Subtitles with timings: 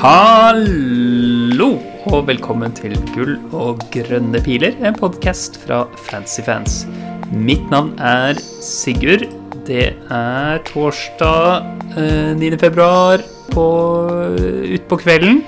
[0.00, 1.74] Hallo,
[2.08, 6.78] og velkommen til Gull og grønne piler, en podkast fra Fancy Fans.
[7.28, 9.26] Mitt navn er Sigurd.
[9.68, 11.68] Det er torsdag
[12.00, 12.48] eh, 9.
[12.64, 13.20] februar
[13.52, 13.66] på,
[14.72, 15.42] utpå kvelden.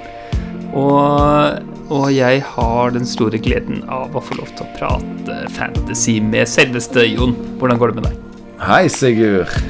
[0.76, 6.18] Og, og jeg har den store gleden av å få lov til å prate fantasy
[6.20, 7.32] med selveste Jon.
[7.56, 8.40] Hvordan går det med deg?
[8.68, 9.62] Hei, Sigurd.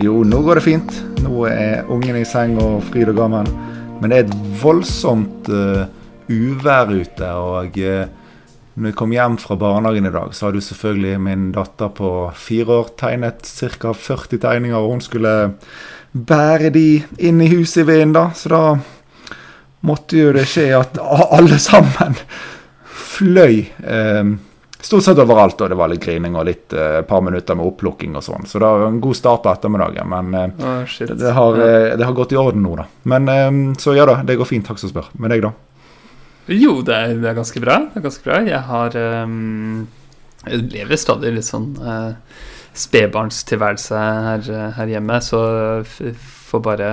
[0.00, 1.02] Jo, nå går det fint.
[1.20, 3.58] Nå er ungen i seng og fryd og gammen.
[4.00, 5.84] Men det er et voldsomt uh,
[6.30, 7.28] uvær ute.
[7.36, 8.04] Og uh,
[8.80, 12.10] når jeg kom hjem fra barnehagen i dag, så hadde jo selvfølgelig min datter på
[12.38, 13.92] fire år tegnet ca.
[13.92, 15.34] 40 tegninger, og hun skulle
[16.12, 18.30] bære de inn i huset i vinden, da.
[18.34, 18.62] Så da
[19.86, 22.16] måtte jo det skje at alle sammen
[23.14, 23.66] fløy.
[23.84, 24.38] Um,
[24.80, 28.14] Stort sett overalt, og det var litt grining og litt uh, par minutter med opplukking
[28.16, 28.46] og sånn.
[28.48, 30.08] Så det var en god start på ettermiddagen.
[30.08, 32.86] Men uh, oh, det, har, uh, det, har, gått i orden nå, da.
[33.12, 34.64] Men Så ja da, det går fint.
[34.66, 35.10] Takk som spør.
[35.20, 35.52] Med deg, da?
[36.50, 37.76] Jo, det er, det er, ganske bra.
[37.90, 38.38] Det er ganske bra.
[38.48, 38.96] Jeg har
[39.28, 39.84] um,
[40.46, 42.16] Jeg lever stadig litt sånn uh,
[42.80, 45.42] spedbarnstilværelse her, her hjemme, så
[45.84, 46.88] får bare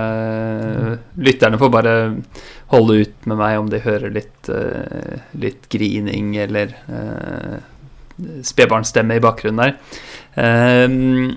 [1.22, 1.94] Lytterne får bare
[2.74, 4.50] holde ut med meg om de hører litt,
[5.38, 6.74] litt grining eller
[8.46, 9.76] spedbarnsstemme i bakgrunnen der.
[10.88, 11.36] Um,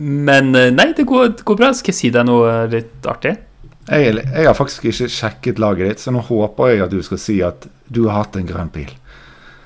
[0.00, 1.72] men eh, nei, det går, det går, bra.
[1.76, 3.34] Skal jeg si deg noe litt artig?
[3.90, 7.20] Jeg, jeg, har faktisk ikke sjekket laget ditt, så nå håper jeg at du skal
[7.20, 8.92] si at du har hatt en grønn pil.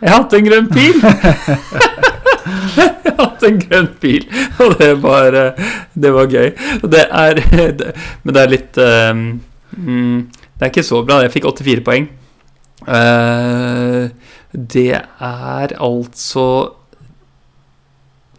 [0.00, 0.96] Jeg har hatt en grønn pil!
[3.04, 4.26] jeg har hatt en grønn pil,
[4.64, 5.38] og det var,
[5.92, 6.50] det var gøy.
[6.88, 7.42] Det er
[7.82, 7.92] det,
[8.24, 9.24] Men det er litt um,
[9.76, 11.20] Det er ikke så bra.
[11.24, 12.08] Jeg fikk 84 poeng.
[12.84, 14.08] Uh,
[14.54, 16.74] det er altså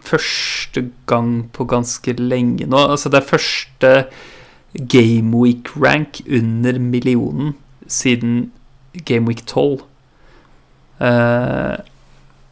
[0.05, 2.77] første gang på ganske lenge nå.
[2.77, 3.91] Altså det er første
[4.75, 7.55] Gameweek-rank under millionen
[7.87, 8.51] siden
[9.05, 9.83] Gameweek 12.
[10.99, 11.77] Uh, eh,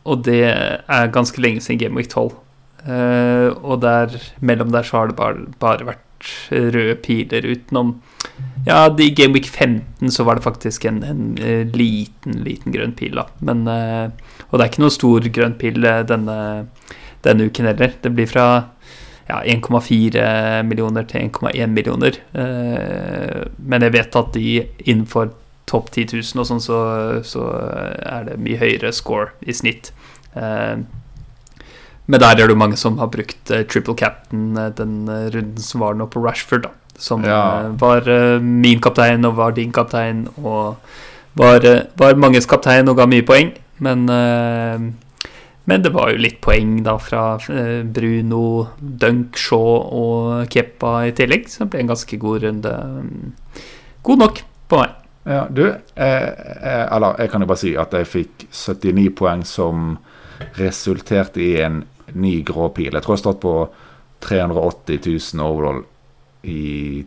[0.03, 2.34] og det er ganske lenge siden Gameweek 12.
[2.84, 6.03] Uh, og der, mellom der så har det bare, bare vært
[6.52, 7.96] røde piler utenom
[8.68, 12.96] Ja, i Game Week 15 så var det faktisk en, en, en liten, liten grønn
[12.96, 13.28] pil, da.
[13.44, 14.08] Men uh,
[14.50, 16.38] Og det er ikke noe stor grønn pil eh, denne,
[17.26, 17.96] denne uken heller.
[18.04, 18.46] Det blir fra
[19.28, 22.20] ja, 1,4 millioner til 1,1 millioner.
[23.58, 24.52] Men jeg vet at de
[24.84, 25.32] innenfor
[25.70, 26.80] topp 10 000 og sånn, så,
[27.26, 27.48] så,
[28.06, 29.92] er det mye høyere score i snitt.
[30.36, 30.84] Uh,
[32.06, 35.30] men der er det jo mange som har brukt uh, triple captain uh, den uh,
[35.31, 36.74] runden som var nå på Rashford, da.
[37.00, 37.72] Som ja.
[37.81, 38.06] var
[38.40, 40.75] min kaptein og var din kaptein og
[41.34, 41.66] var,
[41.97, 43.50] var manges kaptein og ga mye poeng.
[43.81, 44.06] Men,
[45.66, 47.24] men det var jo litt poeng da fra
[47.97, 48.44] Bruno,
[48.78, 52.75] Dunk, Shaw og Keppa i tillegg, så det ble en ganske god runde.
[54.06, 54.94] God nok på meg.
[55.25, 55.66] Ja, du,
[55.97, 59.96] eller jeg kan jo bare si at jeg fikk 79 poeng som
[60.62, 61.81] resulterte i en
[62.19, 62.94] ny grå pil.
[62.94, 63.56] Jeg tror jeg har stått på
[64.24, 65.00] 380
[65.35, 65.84] 000 overall
[66.44, 67.06] i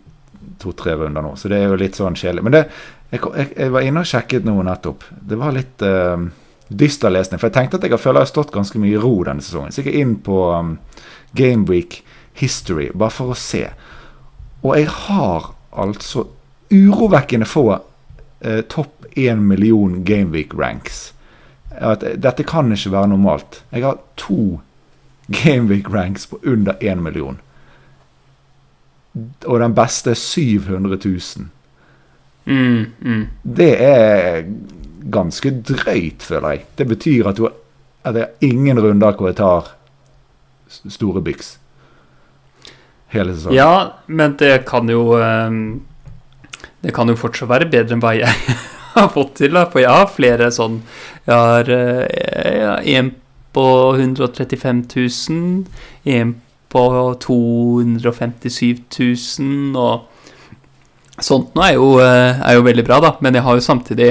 [0.60, 2.44] to-tre runder nå, så det er jo litt sånn kjedelig.
[2.46, 2.62] Men det,
[3.10, 5.06] jeg, jeg, jeg, var inne og sjekket noe nettopp.
[5.10, 6.16] Det var litt uh,
[6.68, 7.40] dyster lesning.
[7.40, 9.74] For jeg tenkte at jeg føler jeg har stått ganske mye i ro denne sesongen.
[9.74, 10.76] Så jeg gikk inn på um,
[11.36, 12.00] Gameweek
[12.40, 13.64] History bare for å se.
[14.62, 16.26] Og jeg har altså
[16.72, 21.10] urovekkende få uh, topp 1 million Gameweek ranks.
[21.76, 23.62] At, dette kan ikke være normalt.
[23.72, 24.60] Jeg har to
[25.26, 27.38] Gameweek ranks på under 1 million.
[29.46, 31.46] Og den beste er 700 000.
[32.44, 33.28] Mm, mm.
[33.42, 34.44] Det er
[35.10, 36.64] ganske drøyt, føler jeg.
[36.78, 37.48] Det betyr at, du,
[38.04, 39.72] at det er ingen runder hvor jeg tar
[40.68, 41.56] store byks.
[43.14, 43.56] Hele sesongen.
[43.56, 45.84] Ja, men det kan jo ehm,
[46.82, 48.56] Det kan jo fortsatt være bedre enn hva jeg
[48.96, 49.54] har fått til.
[49.54, 49.66] Da.
[49.70, 50.80] For jeg har flere sånn
[51.26, 53.14] Jeg har én eh,
[53.56, 53.64] på
[53.96, 55.64] 135 000,
[56.04, 56.34] en
[56.68, 56.84] på
[57.24, 63.14] 257 000 og sånt nå er jo, eh, er jo veldig bra, da.
[63.24, 64.10] Men jeg har jo samtidig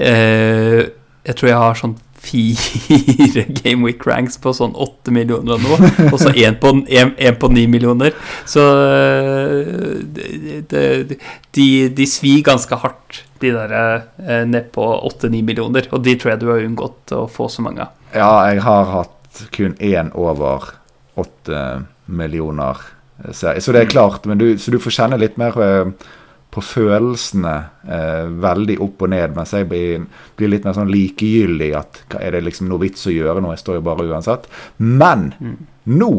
[0.00, 0.80] eh,
[1.28, 5.90] Jeg tror jeg har sånn fire Game Week ranks på sånn åtte millioner og noe,
[6.08, 6.72] og så én på,
[7.40, 8.16] på ni millioner.
[8.48, 10.00] Så eh,
[10.72, 11.18] det,
[11.54, 15.88] de, de svir ganske hardt, de der eh, ned på åtte-ni millioner.
[15.92, 17.94] Og de tror jeg du har unngått å få så mange av.
[18.14, 20.72] Ja, jeg har hatt kun én over
[21.18, 21.64] 8
[22.06, 22.80] millioner.
[23.32, 25.90] Så det er klart, men du, så du får kjenne litt mer eh,
[26.54, 27.54] på følelsene
[27.90, 30.06] eh, veldig opp og ned, mens jeg blir,
[30.38, 33.62] blir, litt mer sånn likegyldig at er det liksom noe vits å gjøre nå, jeg
[33.64, 34.48] står jo bare uansett.
[34.78, 35.56] Men mm.
[35.98, 36.12] nå,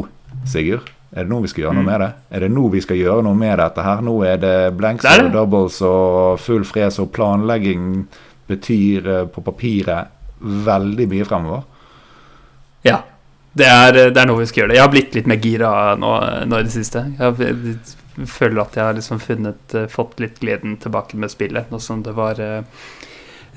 [0.47, 1.89] Sigurd, Er det nå vi skal gjøre noe Mm.
[1.91, 2.09] med det?
[2.31, 4.01] Er det nå vi skal gjøre noe med dette her?
[4.05, 5.31] Nå er det blanks og det.
[5.33, 8.07] doubles og full fres, og planlegging
[8.47, 10.07] betyr eh, på papiret
[10.41, 11.63] veldig mye fremover.
[12.85, 13.01] Ja.
[13.59, 14.75] Det er, det er nå vi skal gjøre det.
[14.77, 16.11] Jeg har blitt litt mer gira nå,
[16.47, 17.01] nå i det siste.
[17.19, 21.71] Jeg føler at jeg har liksom funnet eh, fått litt gleden tilbake med spillet.
[21.73, 22.61] Nå som det var eh,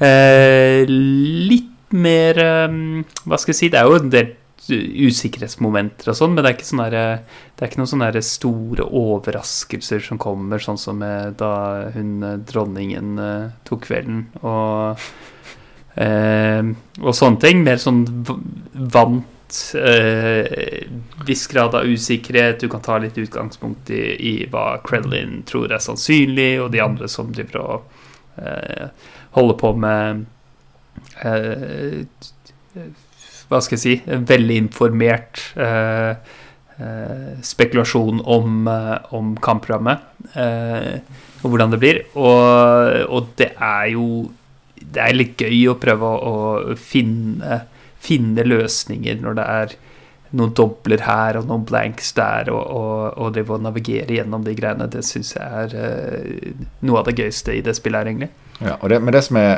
[0.00, 2.76] eh, litt mer eh,
[3.28, 3.69] Hva skal jeg si?
[3.69, 4.32] Det er jo en del
[4.70, 10.05] usikkerhetsmomenter og sånn, men det er ikke, sånne det er ikke noen sånne store overraskelser
[10.06, 11.53] som kommer, sånn som da
[11.97, 14.26] hun eh, dronningen eh, tok kvelden.
[14.47, 15.03] Og
[15.94, 16.64] Eh,
[17.03, 17.62] og sånne ting.
[17.67, 18.03] Mer sånn
[18.73, 20.87] vant eh,
[21.29, 22.61] viss grad av usikkerhet.
[22.62, 27.11] Du kan ta litt utgangspunkt i, i hva Krellin tror er sannsynlig, og de andre
[27.12, 28.87] som driver og eh,
[29.37, 30.25] holder på med
[31.25, 32.05] eh,
[33.50, 36.12] Hva skal jeg si Veldig informert eh,
[36.78, 40.06] eh, spekulasjon om, eh, om kampprogrammet.
[40.34, 41.00] Eh,
[41.42, 42.02] og hvordan det blir.
[42.14, 44.06] Og, og det er jo
[44.92, 46.34] det er litt gøy å prøve å,
[46.72, 47.62] å finne,
[48.02, 49.74] finne løsninger når det er
[50.32, 54.54] noen dobler her og noen blanks der, og, og, og drive og navigere gjennom de
[54.56, 54.88] greiene.
[54.90, 58.30] Det syns jeg er uh, noe av det gøyeste i det spillet her, egentlig.
[58.62, 59.52] Ja, det, men det som er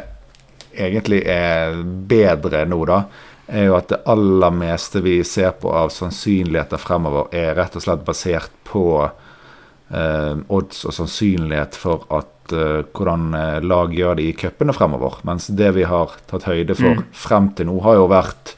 [0.75, 1.78] egentlig er
[2.10, 3.04] bedre nå, da,
[3.46, 7.85] er jo at det aller meste vi ser på av sannsynligheter fremover, er rett og
[7.85, 14.29] slett basert på eh, odds og sannsynlighet for at eh, hvordan eh, lag gjør det
[14.29, 15.20] i cupene fremover.
[15.29, 17.05] Mens det vi har tatt høyde for Mm.
[17.12, 18.55] frem til nå, har jo vært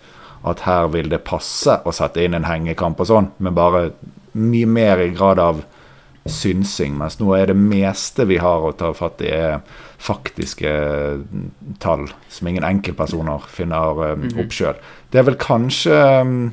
[0.47, 3.91] at her vil det passe å sette inn en hengekamp og sånn, men bare
[4.35, 5.65] mye mer i grad av
[6.29, 6.97] synsing.
[6.99, 9.61] Mens nå er det meste vi har å ta fatt i, er
[9.99, 11.51] faktiske mm,
[11.83, 14.39] tall som ingen enkeltpersoner finner eh, Mhm.
[14.45, 14.77] opp sjøl.
[15.11, 15.97] Det er vel kanskje
[16.27, 16.53] mm,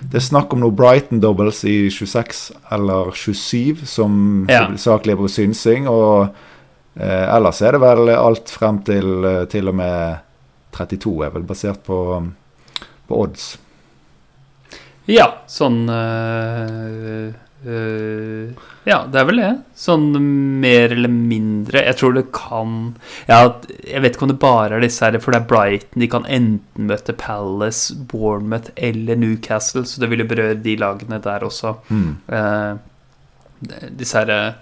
[0.00, 4.64] det er snakk om noe Brighton doubles i 26 eller 27 som Ja.
[4.66, 5.88] hovedsakelig er på synsing.
[5.88, 6.30] Og
[6.96, 10.18] eh, ellers er det vel alt frem til eh, til og med
[10.72, 11.98] 32 er vel basert på,
[13.08, 13.58] på odds.
[15.10, 17.32] Ja, sånn øh,
[17.66, 18.52] øh,
[18.88, 19.50] Ja, det er vel det.
[19.76, 20.08] Sånn
[20.62, 21.82] mer eller mindre.
[21.86, 22.76] Jeg tror det kan
[23.28, 23.40] ja,
[23.84, 26.02] Jeg vet ikke om det bare er disse her, for det er Brighton.
[26.02, 31.20] De kan enten møte Palace, Bournemouth eller Newcastle, så det vil jo berøre de lagene
[31.22, 31.76] der også.
[31.90, 32.14] Mm.
[32.30, 32.78] Uh,
[33.98, 34.54] disse her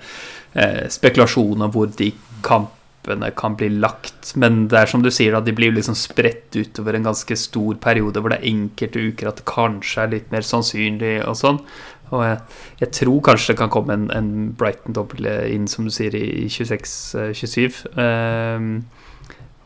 [0.56, 2.12] uh, spekulasjonene om hvor de
[2.42, 4.32] kampene kan bli lagt.
[4.36, 7.78] Men det er som du sier, da, de blir liksom spredt utover en ganske stor
[7.82, 11.62] periode hvor det er enkelte uker at det kanskje er litt mer sannsynlig og sånn.
[12.10, 12.38] Og jeg,
[12.80, 17.84] jeg tror kanskje det kan komme en, en Brighton-dobbel inn, som du sier, i 26-27.
[17.98, 18.72] Um,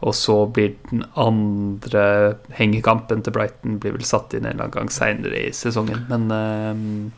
[0.03, 2.05] og så blir den andre
[2.59, 6.07] hengekampen til Brighton blir vel satt inn en eller annen gang seinere i sesongen.
[6.11, 7.13] Men um,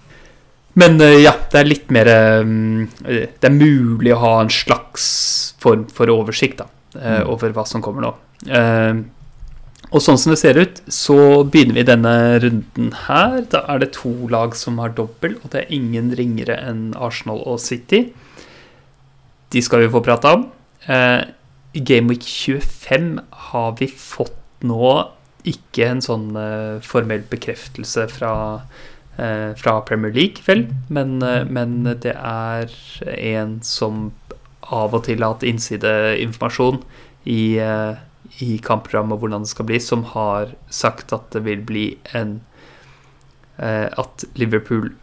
[0.74, 4.50] men uh, ja, det er litt mer ehm, eh, Det er mulig å ha en
[4.52, 5.04] slags
[5.62, 6.66] form for oversikt da,
[6.98, 8.10] uh, over hva som kommer nå.
[8.50, 9.04] Ehm,
[9.94, 13.36] og sånn som det ser ut, så begynner vi denne runden her.
[13.52, 17.44] Da er det to lag som har dobbel, og det er ingen ringere enn Arsenal
[17.46, 18.08] og City.
[19.54, 20.48] De skal vi få prate om.
[20.90, 21.20] Eh,
[21.78, 23.12] I Gameweek 25
[23.52, 24.34] har vi fått
[24.66, 24.88] nå
[25.46, 28.32] ikke en sånn eh, formell bekreftelse fra,
[29.14, 32.74] eh, fra Premier League, vel, men, men det er
[33.14, 34.08] en som
[34.74, 36.82] av og til har hatt innsideinformasjon
[37.30, 37.60] i,
[38.42, 42.40] i kampprogrammet og hvordan det skal bli, som har sagt at det vil bli en
[43.58, 44.94] eh, At Liverpool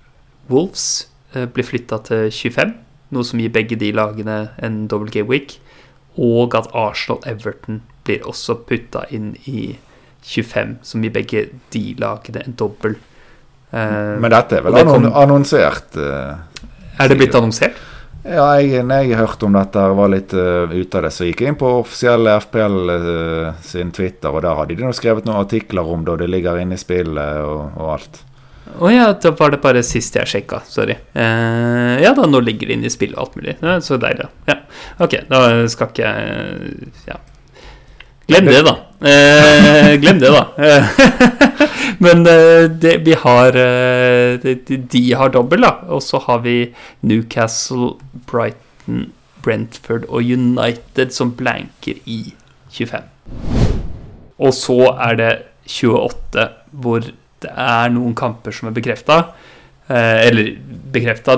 [0.50, 2.74] Wolves eh, blir flytta til 25,
[3.12, 5.60] noe som gir begge de lagene en double game week,
[6.18, 9.78] og at Arsenal Everton blir også putta inn i
[10.28, 12.98] 25, som gir begge de lagene en dobbel.
[13.72, 15.96] Eh, Men dette er vel det annonsert?
[15.96, 17.80] er det blitt annonsert?
[18.22, 21.26] Ja, jeg, når jeg hørte om dette og var litt uh, ute av det, så
[21.26, 25.26] gikk jeg inn på offisielle FPL uh, sin Twitter, og der hadde de nå skrevet
[25.26, 28.22] noen artikler om det, og det ligger inne i spillet og, og alt.
[28.78, 30.62] Å ja, da var det bare sist jeg sjekka.
[30.70, 30.96] Sorry.
[31.18, 33.58] Uh, ja da, nå ligger det inne i spillet og alt mulig.
[33.58, 34.30] Ja, så deilig.
[34.48, 34.60] Ja.
[35.02, 37.18] Ok, da skal ikke jeg Ja.
[38.32, 38.76] Glem det, da.
[39.02, 40.44] Eh, glem det, da.
[42.06, 45.74] Men eh, det, vi har eh, de, de har dobbel, da.
[45.92, 46.56] Og så har vi
[47.06, 47.96] Newcastle,
[48.32, 49.10] Brighton,
[49.44, 52.34] Brentford og United som blanker i
[52.72, 53.10] 25.
[54.42, 55.32] Og så er det
[55.68, 57.04] 28, hvor
[57.42, 59.24] det er noen kamper som er bekrefta.
[59.92, 60.54] Eh, eller
[60.92, 61.34] bekrefta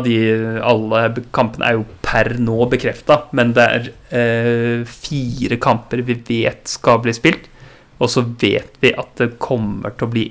[0.62, 1.02] Alle
[1.34, 7.02] kampene er jo per nå bekrefta, men det er eh, fire kamper vi vet skal
[7.02, 7.50] bli spilt.
[8.02, 10.26] Og så vet vi at det kommer til å bli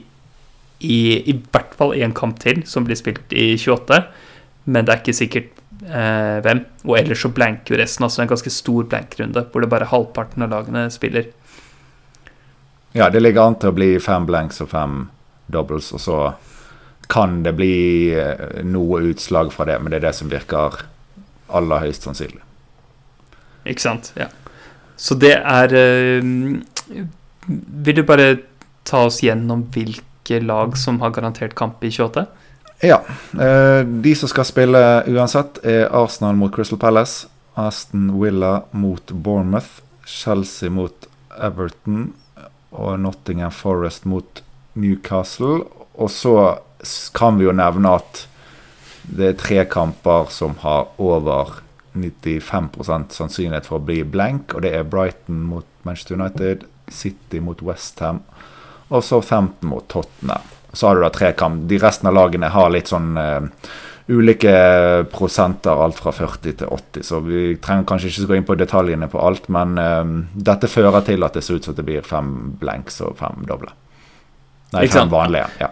[0.82, 1.00] i,
[1.30, 4.00] i hvert fall én kamp til som blir spilt i 28,
[4.66, 6.64] men det er ikke sikkert eh, hvem.
[6.86, 10.46] Og ellers så blanker jo resten, altså en ganske stor blankrunde, hvor det bare halvparten
[10.46, 11.30] av lagene spiller.
[12.92, 15.06] Ja, det ligger an til å bli fem blanks og fem
[15.52, 16.18] doubles, og så
[17.12, 17.74] kan det bli
[18.16, 20.80] eh, noe utslag fra det, men det er det som virker
[21.52, 22.40] aller høyst sannsynlig.
[23.68, 24.12] Ikke sant.
[24.16, 24.30] Ja.
[24.96, 26.24] Så det er eh,
[27.84, 28.36] Vil du bare
[28.88, 32.24] ta oss gjennom hvilke lag som har garantert kamp i 28?
[32.82, 33.02] Ja.
[33.36, 39.82] Eh, de som skal spille uansett, er Arsenal mot Crystal Palace, Aston Villa mot Bournemouth,
[40.08, 42.12] Chelsea mot Everton
[42.72, 44.42] og Nottingham Forest mot
[44.74, 45.60] Newcastle.
[45.94, 46.36] Og så
[47.14, 48.26] kan vi jo nevne at
[49.02, 51.58] det er tre kamper som har over
[51.92, 57.60] 95% sannsynlighet for å bli blank, og det er Brighton mot Manchester United, City mot
[57.64, 58.22] Westham
[58.92, 60.50] og så 15 mot Tottenham.
[60.72, 61.64] Så har du da tre kamp.
[61.68, 63.44] De resten av lagene har litt sånn uh,
[64.12, 64.52] ulike
[65.12, 69.08] prosenter, alt fra 40 til 80, så vi trenger kanskje ikke gå inn på detaljene
[69.12, 72.52] på alt, men uh, dette fører til at det ser ut som det blir fem
[72.60, 73.72] blanks og fem doble.
[74.72, 75.48] Nei, fem vanlige.
[75.60, 75.68] Ja.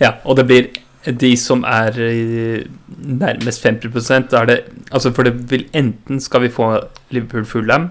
[0.00, 0.70] Ja, og det blir
[1.04, 2.66] de som er eh,
[2.98, 4.58] nærmest 50 da er det
[4.92, 6.80] Altså, for det vil enten skal vi få
[7.10, 7.90] Liverpool Fulham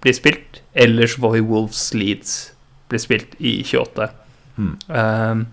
[0.00, 2.52] bli spilt, eller så får vi Wolves Leeds
[2.88, 4.08] bli spilt i 28.
[4.56, 4.76] Mm.
[4.88, 5.46] Um,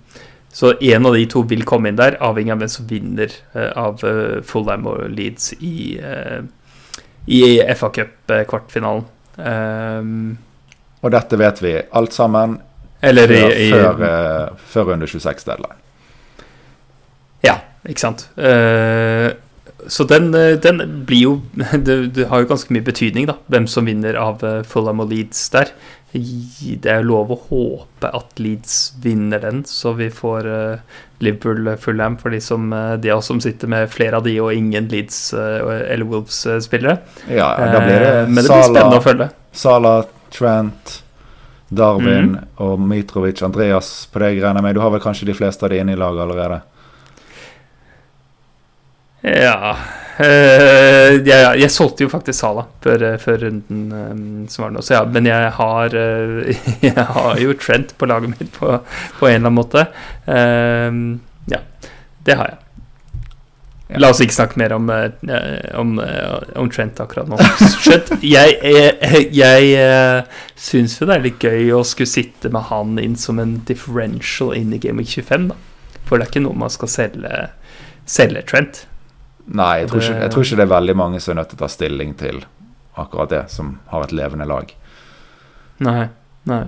[0.51, 3.71] så en av de to vil komme inn der, avhengig av hvem som vinner uh,
[3.75, 6.45] av uh, Fulham og Leeds i, uh,
[7.27, 7.41] i
[7.75, 9.03] FA Cup-kvartfinalen.
[9.35, 10.38] Um,
[11.01, 12.59] og dette vet vi alt sammen
[13.01, 15.81] eller før, i, i, før, før under 26-deadline.
[17.45, 18.27] Ja, ikke sant.
[18.37, 19.33] Uh,
[19.87, 21.33] så den, eh, den, blir jo
[21.77, 25.11] det, det, har jo ganske mye betydning, da, hvem som vinner av eh, Fulham og
[25.13, 25.73] Leeds der.
[26.15, 30.47] Det er lov å håpe at Leeds vinner den, så vi får
[31.19, 34.87] Liverpool-Fulham for de, som, de av oss som sitter med flere av de og ingen
[34.87, 37.01] Leeds eller Wolves-spillere.
[37.27, 39.27] Ja, da blir det Men det blir spennende å følge.
[39.51, 39.91] Sala,
[40.31, 41.01] Trent,
[41.67, 42.55] Darwin mm.
[42.63, 44.79] og Mitrovic, Andreas på det greiene med.
[44.79, 46.61] Du har vel kanskje de fleste av de inne i laget allerede?
[49.25, 49.75] Ja
[50.20, 54.84] uh, jeg, jeg, solgte jo faktisk Sala før, eh, før runden um, som var nå,
[54.86, 55.96] så ja, men jeg har,
[56.89, 58.77] jeg har jo Trent på laget mitt på,
[59.20, 59.88] på en eller annen måte.
[60.27, 61.17] Uh,
[61.51, 61.62] ja,
[62.27, 62.62] det har jeg.
[63.86, 64.00] Ja.
[64.01, 65.91] La oss ikke snakke mer om, om,
[66.58, 67.38] om Trent akkurat nå.
[67.84, 70.24] Skjønt, jeg, jeg, jeg
[70.58, 74.55] syns jo det er litt gøy å skulle sitte med han inn som en differential
[74.58, 76.01] inn i Game Week 25, da.
[76.05, 77.46] For det er ikke noe man skal selge,
[78.10, 78.88] selge Trent.
[79.45, 81.59] Nei, jeg tror, ikke, jeg tror, ikke, det er veldig mange som er nødt til
[81.59, 82.41] å ta stilling til
[82.97, 84.71] akkurat det, som har et levende lag.
[85.85, 86.07] Nei.
[86.49, 86.63] Nei.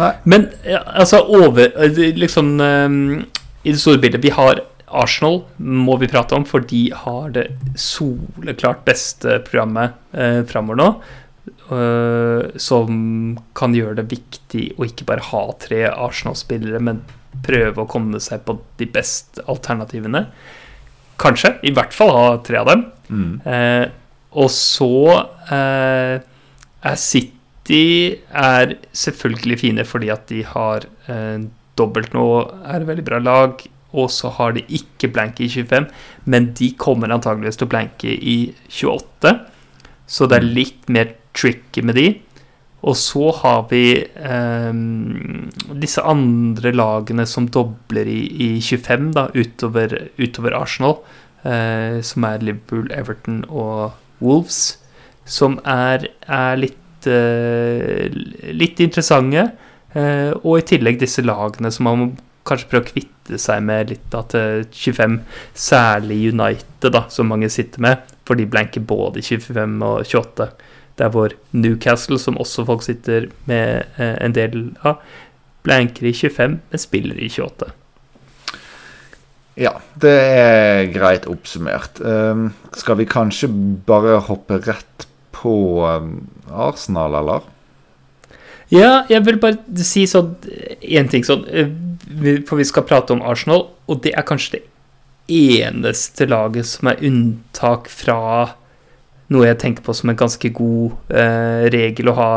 [0.00, 0.12] nei.
[0.24, 1.74] Men altså over
[2.16, 2.94] Liksom um,
[3.66, 4.62] I det store bildet Vi har
[4.94, 7.48] Arsenal, må vi prate om, for de har det
[7.80, 10.86] soleklart beste programmet eh, framover nå.
[11.64, 17.00] Uh, som kan gjøre det viktig å ikke bare ha tre Arsenal-spillere, men
[17.42, 20.28] prøve å komme seg på de beste alternativene.
[21.20, 21.54] Kanskje.
[21.62, 22.86] I hvert fall ha tre av dem.
[23.08, 23.34] Mm.
[23.46, 23.86] Eh,
[24.34, 24.94] og så
[25.54, 26.16] eh,
[26.84, 31.46] er City er selvfølgelig fine fordi at de har eh,
[31.78, 32.26] dobbelt nå,
[32.66, 33.64] er et veldig bra lag.
[33.94, 35.86] Og så har de ikke blanke i 25,
[36.26, 39.36] men de kommer antageligvis til å blanke i 28.
[40.10, 40.54] Så det er mm.
[40.56, 42.08] litt mer tricky med de.
[42.84, 45.48] Og så har vi um,
[45.80, 50.98] disse andre lagene som dobler i, i 25, da, utover, utover Arsenal.
[51.44, 54.78] Uh, som er Liverpool, Everton og Wolves.
[55.24, 58.04] Som er, er litt, uh,
[58.52, 59.48] litt interessante.
[59.94, 62.12] Uh, og i tillegg disse lagene som man må
[62.44, 65.18] kanskje prøve å kvitte seg med litt da, til 25.
[65.56, 68.12] Særlig United, da, som mange sitter med.
[68.28, 70.50] For de blanker både 25 og 28.
[70.98, 75.00] Der hvor Newcastle, som også folk sitter med eh, en del av,
[75.64, 77.72] blanker i 25, men spiller i 28.
[79.58, 82.00] Ja, det er greit oppsummert.
[82.02, 83.48] Um, skal vi kanskje
[83.86, 85.54] bare hoppe rett på
[85.86, 86.16] um,
[86.50, 87.46] Arsenal, eller?
[88.72, 90.32] Ja, jeg vil bare si sånn
[90.80, 91.68] én ting sånn eh,
[92.48, 94.64] For vi skal prate om Arsenal, og det er kanskje det
[95.34, 98.56] eneste laget som er unntak fra
[99.32, 102.32] noe jeg tenker på som en ganske god eh, regel å ha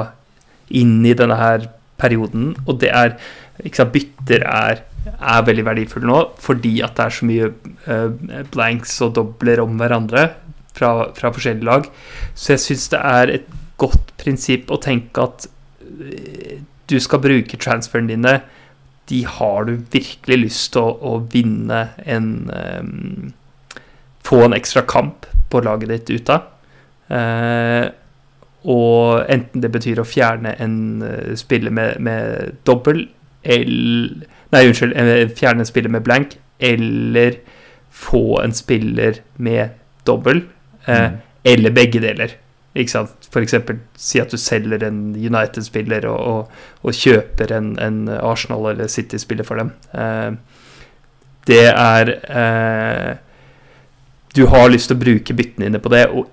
[0.78, 1.68] inn i denne her
[2.00, 2.54] perioden.
[2.68, 3.18] Og det er
[3.64, 4.84] ikke sant, Bytter er,
[5.18, 7.52] er veldig verdifulle nå fordi at det er så mye
[7.90, 10.30] eh, blanks og dobler om hverandre
[10.78, 11.90] fra, fra forskjellige lag.
[12.36, 13.50] Så jeg syns det er et
[13.82, 15.50] godt prinsipp å tenke at
[15.84, 18.38] eh, du skal bruke transferene dine
[19.08, 23.34] de har du virkelig lyst til å, å vinne en um,
[24.28, 26.50] Få en ekstra kamp på laget ditt ut av.
[27.08, 27.88] Uh,
[28.68, 33.06] og enten det betyr å fjerne en uh, spiller med, med dobbel
[33.48, 34.94] eller Nei, unnskyld,
[35.36, 37.34] fjerne en spiller med blank, eller
[37.92, 39.74] få en spiller med
[40.08, 40.40] dobbel,
[40.88, 41.18] Eh, mm.
[41.44, 42.38] eller begge deler.
[42.78, 43.28] Ikke sant?
[43.34, 48.70] For eksempel si at du selger en United-spiller og, og, og, kjøper en, en Arsenal-
[48.72, 49.74] eller City-spiller for dem.
[49.94, 50.32] Eh,
[51.48, 53.14] det er eh,
[54.36, 56.28] Du har lyst til å bruke byttene dine på det, og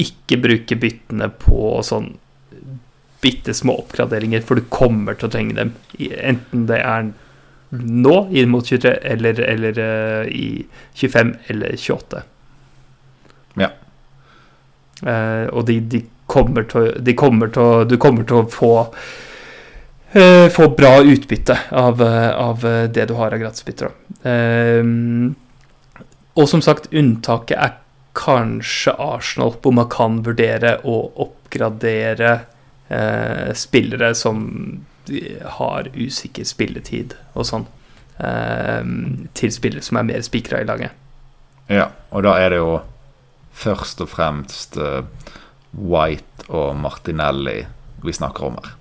[0.00, 2.14] ikke bruke byttene på sånn
[3.24, 5.72] bitte små oppgraderinger, for du kommer til å trenge dem.
[5.96, 7.12] Enten det er
[7.74, 12.22] nå, inn mot 23, eller, eller uh, i 25 eller 28.
[13.62, 13.70] Ja.
[15.00, 20.46] Uh, og de, de, kommer til, de, kommer til, Du kommer til å få uh,
[20.52, 23.90] få bra utbytte av, av, det du har av gratisbytter.
[26.34, 27.74] Og som sagt, unntaket er
[28.14, 32.36] kanskje Arsenal, man kan vurdere å oppgradere
[33.56, 34.44] spillere som
[35.58, 37.64] har usikker spilletid og sånn,
[39.34, 40.94] til spillere som er mer spikra i laget.
[41.72, 42.76] Ja, og da er det jo
[43.54, 45.06] først og fremst uh,
[45.72, 47.62] White og Martinelli
[48.04, 48.74] vi snakker om her.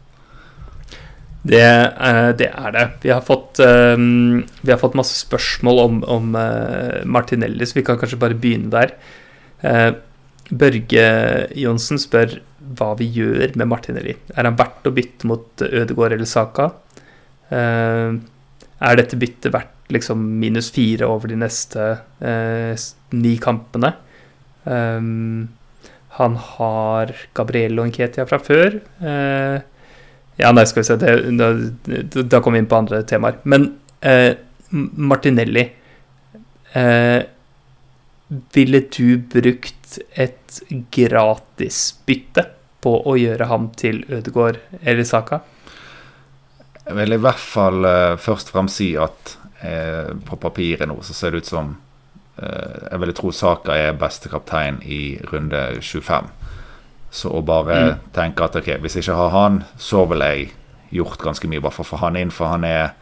[1.43, 2.85] Det, uh, det er det.
[3.03, 6.31] Vi har fått, uh, vi har fått masse spørsmål om, om
[7.05, 8.95] Martinelli, så vi kan kanskje bare begynne der.
[9.63, 11.03] Børge
[11.55, 12.37] Johnsen spør
[12.77, 14.15] hva vi gjør med Martinelli.
[14.35, 16.71] Er han verdt å bytte mot Ødegaard eller Saka?
[17.53, 21.83] er dette byttet verdt liksom minus fire over de neste
[23.13, 23.91] ni kampene?
[26.17, 28.79] Han har Gabriello Nketia fra før.
[30.41, 31.51] Ja, nei, skal vi se det, Da,
[32.23, 33.37] da kommer vi inn på andre temaer.
[33.45, 33.69] Men
[34.73, 35.67] Martinelli
[36.75, 37.21] uh,
[38.55, 40.59] Ville du brukt et
[40.93, 42.47] gratisbytte
[42.83, 45.41] på å gjøre ham til Ødegaard eller Saka?
[46.83, 47.85] Jeg vil i hvert fall
[48.19, 49.37] først og fremst si at
[50.27, 51.69] på papiret nå så ser det ut som
[52.37, 56.29] Eh, jeg ville tro Saka er beste kaptein i runde 25.
[57.13, 58.03] Så å bare mm.
[58.15, 60.51] tenke at ok, hvis jeg ikke har han, så ville jeg
[60.97, 62.33] gjort ganske mye bare for å få han inn.
[62.33, 62.95] For han er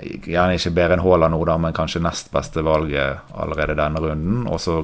[0.00, 4.46] gjerne ikke bedre enn Haaland nå, da, men kanskje nest beste valget allerede denne runden.
[4.48, 4.82] Og så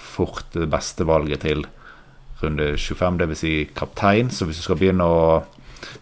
[0.00, 1.66] fort det beste valget til
[2.42, 3.38] runde 25, dvs.
[3.40, 4.30] Si kaptein.
[4.30, 5.20] Så hvis du skal begynne å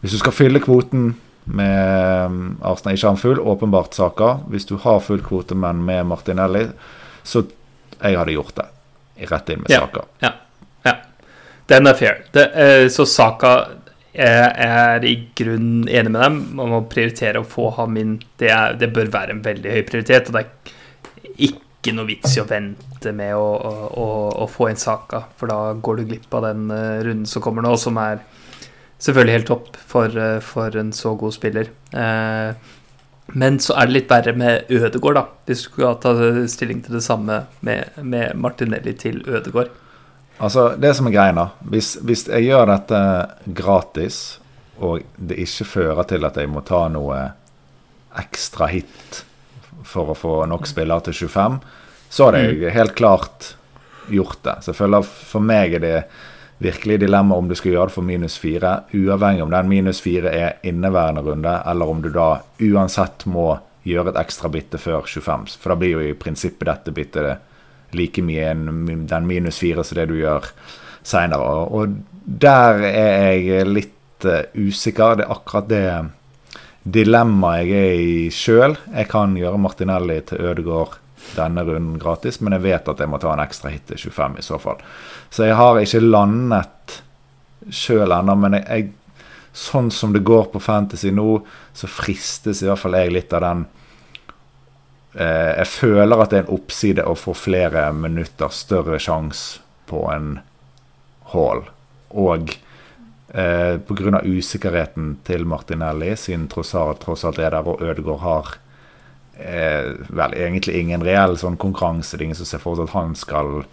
[0.00, 4.46] Hvis du skal fylle kvoten med um, Arsenal ikke har full, åpenbart saker.
[4.48, 6.68] Hvis du har full kvote, men med Martinelli,
[7.22, 7.42] så
[7.98, 8.66] jeg hadde gjort det.
[9.28, 10.06] Rett inn med ja, Saka.
[10.22, 10.30] Ja,
[10.86, 10.94] ja.
[11.68, 12.22] Den er fair.
[12.32, 13.52] Det, eh, så Saka
[14.14, 16.36] jeg er i grunn enig med dem.
[16.60, 18.16] Man må prioritere å få ham inn.
[18.38, 20.30] Det, er, det, bør være en veldig høy prioritet.
[20.30, 23.48] Og det er ikke noe vits i å vente med å,
[23.90, 24.06] å,
[24.44, 27.66] å få inn Saka, for da går du glipp av den uh, runden som kommer
[27.66, 28.22] nå, som er
[29.02, 31.68] selvfølgelig helt topp for, eh, for en så god spiller.
[31.92, 32.54] Eh,
[33.34, 35.26] men så er det litt verre med Ødegård, da.
[35.48, 36.14] Hvis du skal ta
[36.48, 39.72] stilling til det samme med, med Martinelli til Ødegård.
[40.38, 43.00] Altså, det som er greia, da hvis, hvis, jeg gjør dette
[43.54, 44.18] gratis,
[44.82, 47.20] og det ikke fører til at jeg må ta noe
[48.18, 49.22] ekstra hit
[49.86, 51.58] for å få nok spillere til 25,
[52.10, 52.70] så hadde jeg mm.
[52.74, 53.54] helt klart
[54.10, 54.56] gjort det.
[54.62, 55.98] Så jeg føler for meg er det
[56.62, 60.30] virkelig dilemma om du skal gjøre det for minus fire, uavhengig om den minus fire
[60.34, 62.28] er inneværende runde, eller om du da
[62.62, 63.52] uansett må
[63.84, 65.58] gjøre et ekstra bitte før 25.
[65.60, 67.50] For da blir jo i prinsippet dette byttet
[67.96, 70.48] like mye enn den minus fire som det du gjør
[71.04, 71.64] seinere.
[71.74, 75.18] Og der er jeg litt uh, usikker.
[75.18, 75.86] Det er akkurat det
[76.84, 78.76] dilemmaet jeg er i sjøl.
[78.92, 80.98] Jeg kan gjøre Martinelli til Ødegård
[81.34, 84.36] denne runden gratis, men jeg vet at jeg må ta en ekstra hit til 25
[84.38, 84.82] i så fall.
[85.32, 86.98] Så jeg har ikke landet
[87.72, 89.22] sjøl ennå, men jeg, jeg,
[89.56, 91.38] sånn som det går på Fantasy nå,
[91.72, 93.83] så fristes i hvert fall jeg litt av den eh,
[95.14, 100.40] Jeg føler at det er en oppside å få flere minutter, større sjanse på en
[101.34, 101.62] hall.
[102.10, 102.56] Og
[103.34, 104.20] eh, pga.
[104.24, 108.52] usikkerheten til Martinelli, siden Trossard tross alt er der, og Ødegaard har
[109.38, 112.16] eh, vel egentlig ingen reell sånn konkurranse.
[112.16, 113.64] Det er ingen som ser for seg at han skal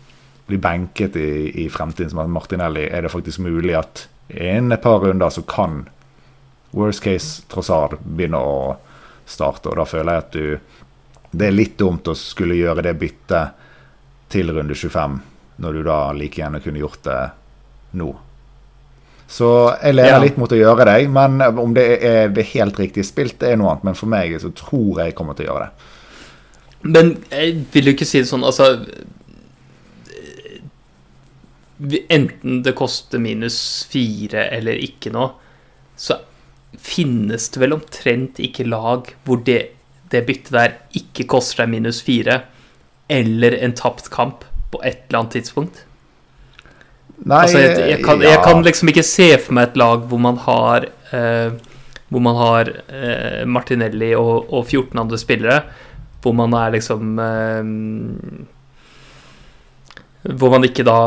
[0.50, 1.32] bli benket i,
[1.66, 2.14] i fremtiden.
[2.14, 5.86] Som Martinelli er det faktisk mulig at innen et par runder så kan
[6.72, 8.78] worst case Trossard begynne å
[9.30, 9.70] starte.
[9.70, 10.78] Og da føler jeg at du
[11.32, 13.54] Det er litt dumt å skulle gjøre det byttet
[14.32, 15.20] til runde 25,
[15.64, 17.20] når du da like gjerne kunne gjort det
[18.00, 18.10] nå.
[19.32, 19.48] Så
[19.82, 20.20] jeg leder Ja.
[20.20, 23.56] litt mot å gjøre det, men om det er det helt riktige spilt, det er
[23.56, 23.84] noe annet.
[23.84, 25.72] Men for meg så tror jeg jeg kommer til å gjøre det.
[26.84, 28.74] Men jeg vil jo ikke si det sånn, altså
[32.10, 35.32] Enten det koster minus fire eller ikke noe,
[35.98, 36.20] så
[36.78, 39.72] finnes det vel omtrent ikke lag hvor det,
[40.12, 42.44] det byttet der ikke koster deg minus fire,
[43.12, 45.84] eller en tapt kamp på et eller annet tidspunkt.
[47.22, 48.44] Nei, Altså, jeg, jeg, kan, jeg ja.
[48.44, 51.52] kan liksom ikke se for meg et lag hvor man har eh,
[52.10, 55.60] Hvor man har eh, Martinelli og, og 14 andre spillere,
[56.24, 57.70] hvor man er liksom eh,
[60.34, 60.98] Hvor man ikke da,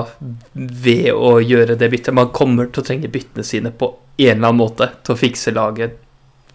[0.54, 4.52] ved å gjøre det byttet Man kommer til å trenge byttene sine på en eller
[4.52, 5.98] annen måte til å fikse laget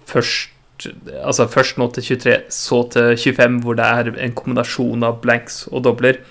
[0.08, 0.56] først
[1.24, 5.66] Altså først nå til 23, så til 25, hvor det er en kombinasjon av blanks
[5.72, 6.22] og dobler.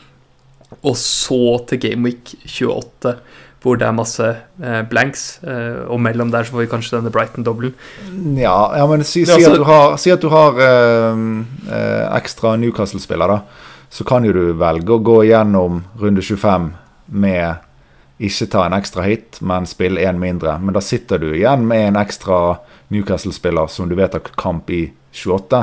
[0.82, 3.14] Og så til Gameweek 28,
[3.62, 5.40] hvor det er masse eh, blanks.
[5.42, 7.74] Eh, og mellom der så får vi kanskje denne Brighton-dobbelen.
[8.38, 11.24] Ja, ja men si, si, altså- at du har, si at du har eh,
[11.68, 13.40] eh, ekstra Newcastle-spiller, da.
[13.90, 16.72] Så kan jo du velge å gå gjennom runde 25
[17.08, 17.67] med
[18.18, 20.56] ikke ta en ekstra hit, men spill én mindre.
[20.58, 24.88] Men da sitter du igjen med en ekstra Newcastle-spiller som du vet har kamp i
[25.12, 25.62] 28.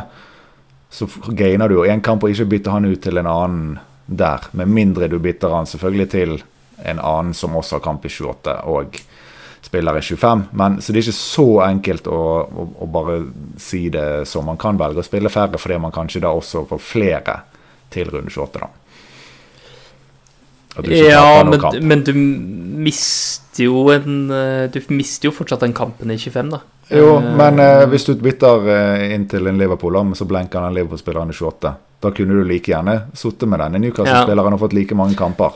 [0.89, 4.47] Så gainer du jo én kamp og ikke bytter han ut til en annen der.
[4.51, 6.37] Med mindre du bytter han selvfølgelig til
[6.85, 8.95] en annen som også har kamp i 28 og
[9.65, 10.43] spiller i 25.
[10.51, 13.19] Men, så det er ikke så enkelt å, å, å bare
[13.59, 16.83] si det som man kan velge å spille færre, fordi man kanskje da også får
[16.85, 17.39] flere
[17.91, 18.84] til runde 28, da.
[20.75, 21.79] At du ikke Ja, men, kamp.
[21.81, 22.13] men du
[22.85, 26.59] mister jo en eh, Du mister jo fortsatt den kampen i 25, da.
[26.91, 30.61] Jo, Eh, men eh, hvis du bytter eh, inn til en Liverpool, da, så blenker
[30.67, 31.71] den Liverpool-spilleren i 28,
[32.03, 35.55] da kunne du like gjerne sittet med denne Newcastle-spilleren og fått like mange kamper.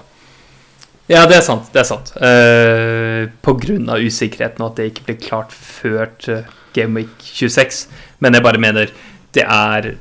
[1.09, 1.69] Ja, det er sant.
[1.73, 2.11] Det er sant.
[2.21, 7.13] Eh, på grunn av usikkerheten og at det ikke ble klart før til Game Week
[7.25, 7.87] 26.
[8.21, 8.91] Men jeg bare mener
[9.33, 9.91] det er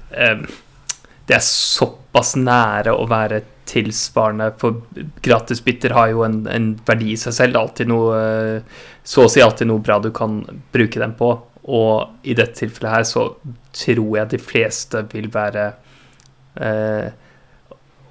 [1.29, 4.81] Det er såpass nære å være tilsvarende, for
[5.25, 7.61] gratisbytter har jo en, en verdi i seg selv.
[7.61, 10.41] Alltid noe eh, Så å si alltid noe bra du kan
[10.75, 11.31] bruke dem på.
[11.69, 13.27] Og i dette tilfellet her så
[13.77, 15.67] tror jeg de fleste vil være
[16.65, 17.09] eh,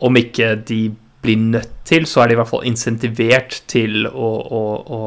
[0.06, 0.82] Om ikke de
[1.26, 4.62] blir nødt til, så er de i hvert fall insentivert til å, å,
[4.94, 5.02] å,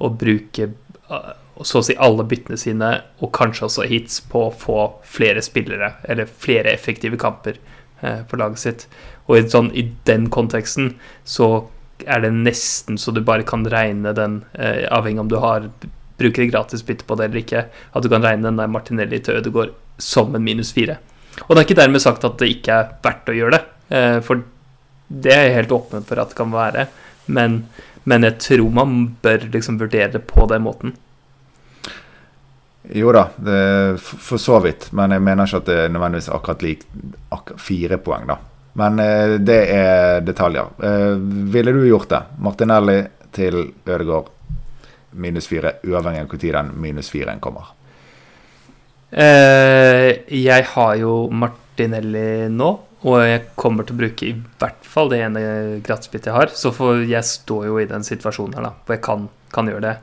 [0.00, 0.70] å bruke
[1.12, 2.88] uh, så å si alle byttene sine,
[3.20, 7.71] og kanskje også hits, på å få flere spillere, eller flere effektive kamper eh,
[8.28, 8.86] på laget sitt.
[9.28, 11.68] Og i, sånn, i den konteksten så
[12.02, 15.68] er det nesten så du bare kan regne den, eh, avhengig om du har
[16.18, 19.40] bruker gratis bytte på det eller ikke, at du kan regne den der Martinelli til
[19.40, 20.98] Ødegaard som en minus fire.
[21.46, 23.62] Og det er ikke dermed sagt at det ikke er verdt å gjøre det,
[23.96, 24.44] eh, for
[25.12, 26.86] det er jeg helt åpen for at det kan være,
[27.26, 27.62] men,
[28.08, 30.94] men jeg tror man bør liksom vurdere det på den måten.
[32.90, 33.28] Jo da,
[34.02, 34.88] for, så vidt.
[34.92, 36.82] Men jeg mener ikke at det er nødvendigvis akkurat lik
[37.30, 38.38] ak fire poeng, da.
[38.72, 40.70] Men eh, det er detaljer.
[40.82, 41.16] Eh,
[41.52, 42.22] ville du gjort det?
[42.40, 44.30] Martinelli til Ødegaard
[45.12, 47.74] minus fire, uavhengig av når den minus firen kommer.
[49.12, 52.70] Eh, jeg har jo Martinelli nå,
[53.02, 55.44] og jeg kommer til å bruke i hvert fall det ene
[55.84, 56.56] gratisbyttet jeg har.
[56.56, 56.72] Så
[57.04, 59.94] jeg står jo i den situasjonen her, da, hvor jeg kan, kan gjøre det.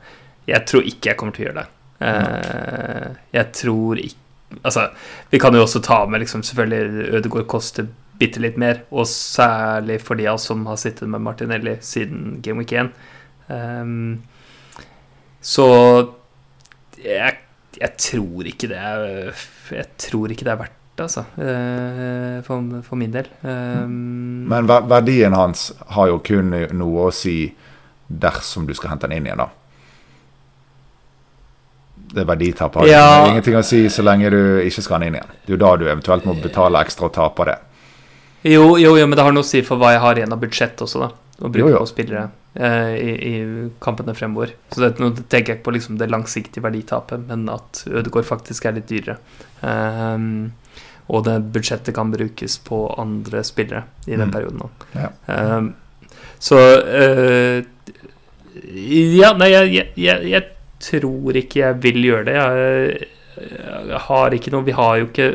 [0.50, 1.68] Jeg tror ikke jeg kommer til å gjøre det.
[2.00, 4.16] Eh, jeg tror ikke
[4.64, 4.88] Altså,
[5.30, 7.86] vi kan jo også ta med liksom Selvfølgelig Ødegaard koster
[8.18, 12.40] bitte litt mer, og særlig for de av oss som har sittet med Martinelli siden
[12.44, 12.90] Game Week 1.
[13.48, 14.18] Um,
[15.40, 15.68] så
[17.00, 17.38] jeg,
[17.80, 19.06] jeg tror ikke det er
[19.72, 21.24] Jeg tror ikke det er verdt altså.
[21.40, 23.30] eh, For, for min del.
[23.40, 27.54] Um, Men verdien hans har jo kun noe å si
[28.10, 29.48] dersom du skal hente den inn igjen, da.
[32.12, 33.26] Det verditapet har Ja.
[33.30, 35.30] ingenting å si så lenge du ikke skal den inn igjen.
[35.46, 37.58] Det er jo da du eventuelt må betale ekstra og tape det.
[38.42, 40.40] Jo, jo, jo, men det har noe å si for hva jeg har igjen av
[40.40, 41.10] budsjett også, da.
[41.40, 44.50] Å bruke på spillere eh, i, i kampene fremover.
[44.72, 48.66] Så det, nå tenker jeg ikke på liksom det langsiktige verditapet, men at Ødegaard faktisk
[48.66, 49.16] er litt dyrere.
[49.62, 50.52] Um,
[51.08, 54.32] og det budsjettet kan brukes på andre spillere i den Mm.
[54.32, 54.70] perioden òg.
[54.94, 55.08] Ja.
[55.28, 55.74] Um,
[56.38, 57.62] så uh,
[58.74, 60.44] Ja, nei, jeg, jeg, jeg
[60.80, 62.36] tror ikke jeg vil gjøre det.
[63.40, 65.28] Jeg, har ikke noe Vi har jo ikke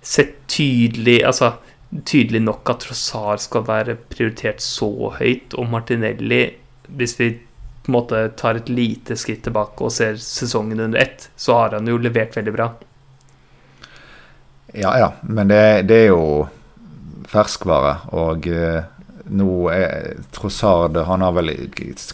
[0.00, 1.50] sett tydelig Altså
[2.06, 6.40] tydelig nok at Trossar skal være prioritert så høyt, og Martinelli
[6.86, 11.28] Hvis vi på en måte tar et lite skritt tilbake og ser sesongen under ett,
[11.38, 12.66] så har han jo levert veldig bra.
[14.74, 16.24] Ja ja, men det, det er jo
[17.30, 17.92] ferskvare.
[18.18, 18.82] Og eh,
[19.28, 21.50] nå er Trossard Han har vel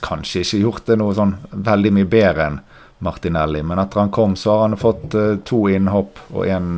[0.01, 2.61] kanskje ikke gjort det noe sånn veldig mye bedre enn
[3.03, 6.69] Martinelli, men etter han kom, så har han fått uh, to innhopp og én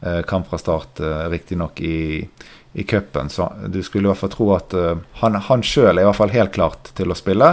[0.00, 2.24] uh, kamp fra start, uh, riktignok i,
[2.72, 3.28] i cupen.
[3.28, 6.20] Så du skulle i hvert fall tro at uh, han, han sjøl er i hvert
[6.22, 7.50] fall helt klart til å spille.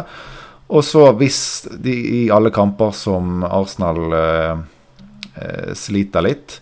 [0.72, 1.42] Og så hvis
[1.84, 4.14] de i alle kamper som Arsenal
[5.76, 6.62] sliter litt,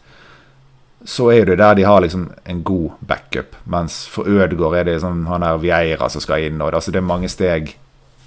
[1.05, 3.55] så er det der de har liksom en god backup.
[3.63, 6.61] Mens for Ødegård er det liksom han er Vieira som skal inn.
[6.61, 7.73] Og det, altså det er mange steg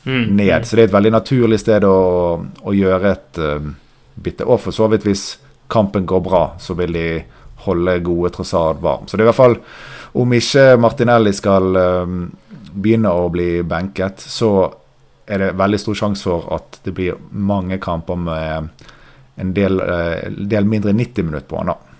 [0.04, 0.24] mm.
[0.36, 0.54] ned.
[0.56, 0.64] Mm.
[0.64, 1.98] Så det er et veldig naturlig sted å,
[2.40, 3.68] å gjøre et uh,
[4.14, 4.48] bytte.
[4.48, 5.26] Og for så vidt hvis
[5.72, 7.06] kampen går bra, så vil de
[7.66, 9.06] holde gode Trossard varm.
[9.06, 9.60] Så det er i hvert fall
[10.18, 12.16] Om ikke Martinelli skal uh,
[12.72, 14.72] begynne å bli benket, så
[15.24, 18.68] er det veldig stor sjanse for at det blir mange kamper med
[19.40, 21.72] en del, uh, del mindre 90 minutter på han.
[21.72, 21.91] da.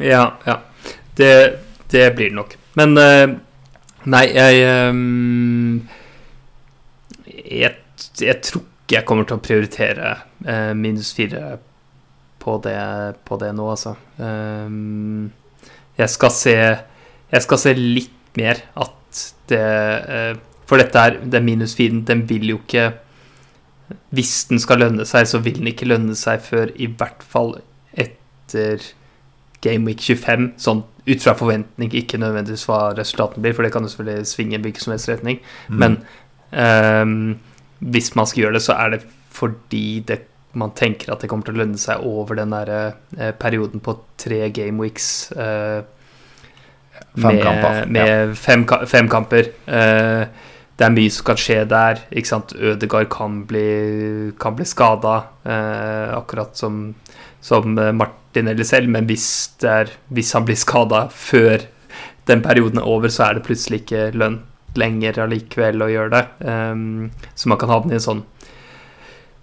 [0.00, 0.60] Ja, ja.
[1.16, 1.32] Det,
[1.90, 2.56] det blir det nok.
[2.76, 3.36] Men uh,
[4.06, 5.80] Nei, jeg, um,
[7.26, 7.72] jeg
[8.20, 10.12] jeg, tror ikke jeg kommer til å prioritere
[10.46, 11.56] uh, minus fire
[12.38, 12.76] på det,
[13.26, 13.96] på det nå, altså.
[15.96, 19.64] Jeg skal se Jeg skal se litt mer at det
[20.68, 22.84] For dette er den minus firen, den vil jo ikke
[24.14, 27.56] Hvis den skal lønne seg, så vil den ikke lønne seg før i hvert fall
[27.98, 28.86] etter
[29.66, 33.84] Game Week 25, sånn ut fra forventning, ikke nødvendigvis hva resultatene blir, for det kan
[33.86, 35.38] jo selvfølgelig svinge i hvilken som helst retning.
[35.70, 35.82] Mm.
[35.82, 35.98] Men
[36.50, 37.12] um,
[37.78, 39.02] hvis man skal gjøre det, så er det
[39.36, 40.20] fordi det,
[40.56, 43.98] man tenker at det kommer til å lønne seg over den der eh, perioden på
[44.18, 45.30] tre game weeks.
[45.32, 45.82] eh,
[46.96, 47.80] fem med, kamper.
[47.92, 48.34] Med ja.
[48.40, 49.50] fem, fem, kamper.
[49.66, 50.22] Eh,
[50.76, 52.00] det er mye som kan skje der.
[52.10, 52.56] ikke sant?
[52.56, 55.18] Ødegaard kan bli, kan bli skada,
[56.16, 56.94] akkurat som,
[57.46, 59.26] som Martin Martinelli selv, men hvis,
[59.64, 61.62] er, hvis han blir skada før
[62.28, 66.24] den perioden er over, så er det plutselig ikke lønt lenger allikevel å gjøre det.
[66.44, 68.24] Um, så man kan havne i en sånn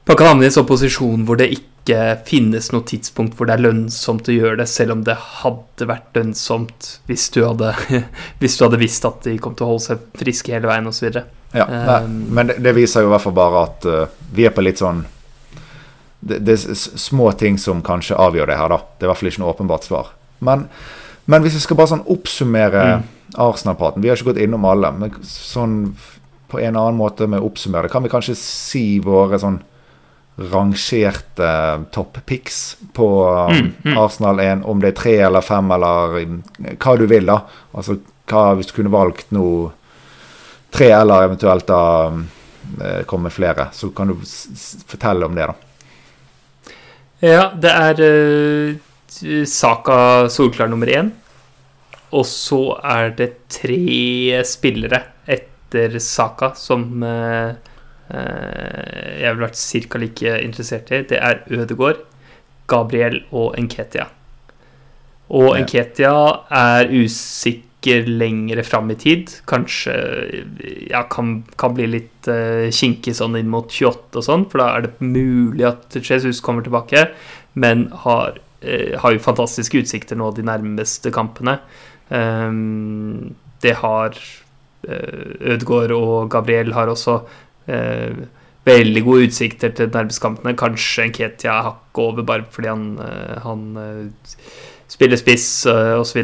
[0.06, 3.56] Man kan havne i en sånn posisjon hvor det ikke finnes noe tidspunkt hvor det
[3.56, 7.72] er lønnsomt å gjøre det, selv om det hadde vært lønnsomt hvis du hadde,
[8.44, 11.08] hvis du hadde visst at de kom til å holde seg friske hele veien osv.
[11.56, 11.66] Ja,
[12.04, 14.04] um, men det, det, viser jo i hvert fall bare at uh,
[14.36, 15.02] vi er på litt sånn
[16.24, 18.80] det, det, er små ting som kanskje avgjør det her, da.
[18.98, 20.14] Det er i hvert fall ikke noe åpenbart svar.
[20.44, 20.68] Men,
[21.26, 23.04] men hvis vi skal bare sånn oppsummere mm.
[23.44, 25.78] Arsenal-praten Vi har ikke gått innom alle, men sånn
[26.54, 29.58] på en annen måte med å oppsummere kan vi kanskje si våre sånn
[30.36, 33.98] rangerte topp picks på um, mm, mm.
[33.98, 36.16] Arsenal 1, om det er tre eller fem eller
[36.82, 37.40] hva du vil, da.
[37.74, 39.72] Altså hva hvis du kunne valgt noe
[40.74, 42.24] tre eller eventuelt da um,
[42.82, 45.73] eh, komme flere, så kan du fortelle om det, da.
[47.24, 51.14] Ja, det er uh, Saka solklar nummer én.
[52.14, 57.56] Og så er det tre spillere etter Saka som uh,
[58.14, 60.02] jeg ville vært ca.
[60.04, 61.00] like interessert i.
[61.10, 62.04] Det er Ødegård,
[62.68, 64.10] Gabriel og Enketia.
[65.32, 66.14] Og Enketia
[66.52, 69.32] er usikker kikker lengre fram i tid.
[69.46, 69.94] Kanskje
[70.90, 74.70] ja, kan, kan bli litt uh, kinkig sånn inn mot 28 og sånn, for da
[74.78, 77.10] er det mulig at Jesus kommer tilbake,
[77.54, 81.60] men har, uh, har jo fantastiske utsikter nå de nærmeste kampene.
[82.10, 87.20] Um, det har uh, Ødegaard og Gabriel har også
[87.68, 88.24] uh,
[88.66, 90.56] veldig gode utsikter til nærmestkampene.
[90.60, 92.86] Kanskje Nketia hakket over bare fordi han,
[93.44, 93.66] han
[94.92, 96.22] spiller spiss uh, osv.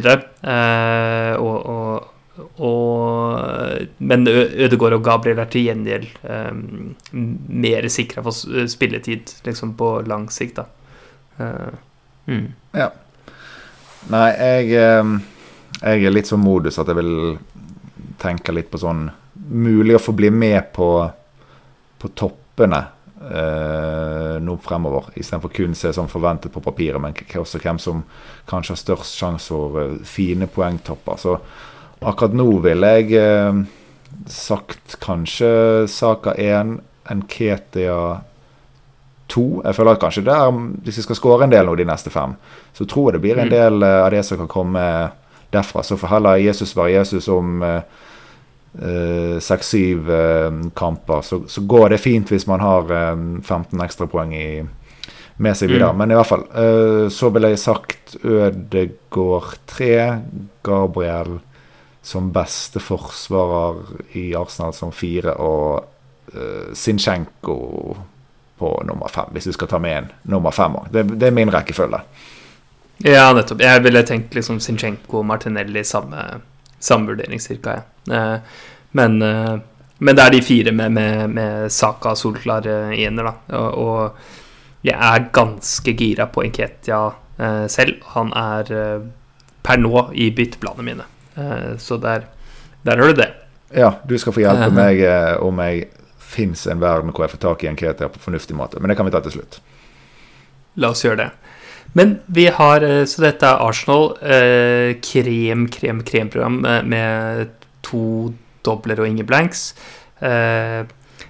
[1.39, 2.07] Og, og,
[2.63, 9.97] og, men Ødegaard og Gabriel er til gjengjeld um, mer sikra for spilletid liksom på
[10.07, 10.65] lang sikt, da.
[11.39, 11.75] Uh,
[12.31, 12.47] mm.
[12.79, 12.89] Ja.
[14.09, 14.71] Nei, jeg,
[15.83, 17.15] jeg er litt sånn modus at jeg vil
[18.19, 19.09] tenke litt på sånn
[19.49, 20.87] Mulig å få bli med på,
[21.99, 22.83] på toppene
[23.31, 25.11] eh, nå fremover.
[25.15, 28.03] Istedenfor kun se som forventet på papiret, men også hvem som
[28.49, 31.19] kanskje har størst sjanse for uh, fine poengtopper.
[31.19, 31.37] Så
[31.99, 33.61] akkurat nå ville jeg eh,
[34.31, 36.79] sagt kanskje Saka 1,
[37.19, 38.01] Nketia
[39.29, 39.47] 2.
[39.65, 40.51] Jeg føler at kanskje der,
[40.85, 42.35] hvis vi skal skåre en del nå de neste fem,
[42.73, 43.55] så tror jeg det blir en mm.
[43.55, 44.85] del av det som kan komme
[45.53, 45.83] derfra.
[45.83, 47.81] Så får heller Jesus være Jesus om Eh,
[49.41, 54.35] seks-syv uh, kamper, så, så, går det fint hvis man har uh, 15 ekstrapoeng
[55.39, 55.89] med seg videre.
[55.89, 56.01] Mm.
[56.03, 56.43] Men i hvert fall
[57.09, 59.93] så ville jeg sagt Ødegård 3,
[60.67, 61.39] Gabriel
[62.01, 63.75] som beste forsvarer
[64.17, 65.85] i Arsenal som fire, og
[66.33, 67.57] uh, Sinchenko
[68.59, 70.89] på nummer fem, hvis du skal ta med en nummer fem òg.
[70.91, 72.01] Det, det, er min rekkefølge.
[73.05, 73.61] Ja, nettopp.
[73.63, 76.41] Jeg ville tenkt liksom Sinchenko og Martinelli samme
[76.79, 78.15] Samme vurdering, cirka, ja.
[78.15, 78.59] Eh,
[78.97, 79.55] men, eh,
[79.99, 83.63] men det er de fire med, med, med Saka solklar ener, da.
[83.69, 84.21] Og,
[84.85, 87.01] jeg er ganske gira på Enketia
[87.37, 87.99] eh, selv.
[88.15, 89.07] Han er eh,
[89.65, 91.07] per nå i bytteplanene mine.
[91.35, 92.29] Eh, så der,
[92.87, 93.31] der har du det.
[93.75, 95.89] Ja, du skal få hjelpe meg eh, om jeg
[96.29, 98.79] fins en verden hvor jeg får tak i en Ketia på fornuftig måte.
[98.79, 99.59] Men det kan vi ta til slutt.
[100.79, 101.29] La oss gjøre det.
[101.97, 104.13] Men vi har eh, Så dette er Arsenal.
[104.19, 107.49] Krem, krem, krem, kremprogram med
[107.85, 108.33] to
[108.65, 109.71] dobler og ingen blanks.
[110.19, 110.83] Eh,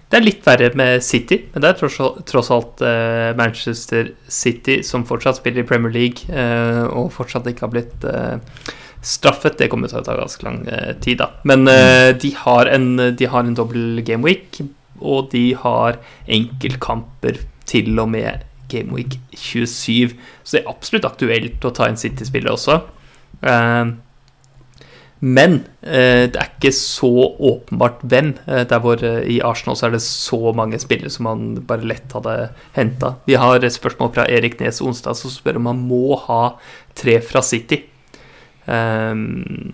[0.09, 4.79] det er litt verre med City, men det er tross, tross alt eh, Manchester City
[4.85, 8.09] som fortsatt spiller i Premier League eh, og fortsatt ikke har blitt
[9.05, 9.59] straffet.
[9.59, 10.63] Det kommer til å ta ganske lang
[10.99, 11.29] tid, da.
[11.47, 11.63] Men
[12.19, 14.59] de har en, de har en dobbel gameweek,
[14.99, 20.13] og de har enkeltkamper til og med Gameweek 27.
[20.43, 22.79] Så det er absolutt aktuelt å ta en City-spiller også.
[23.43, 23.95] Uh,
[25.19, 28.31] men uh, det er ikke så åpenbart hvem.
[28.47, 32.15] Uh, der hvor i Arsenal så er det så mange spillere som man bare lett
[32.15, 32.37] hadde
[32.77, 33.15] henta.
[33.27, 36.41] Vi har et spørsmål fra Erik Nes onsdag som spør om han må ha
[36.99, 37.83] tre fra City.
[38.69, 39.73] Um,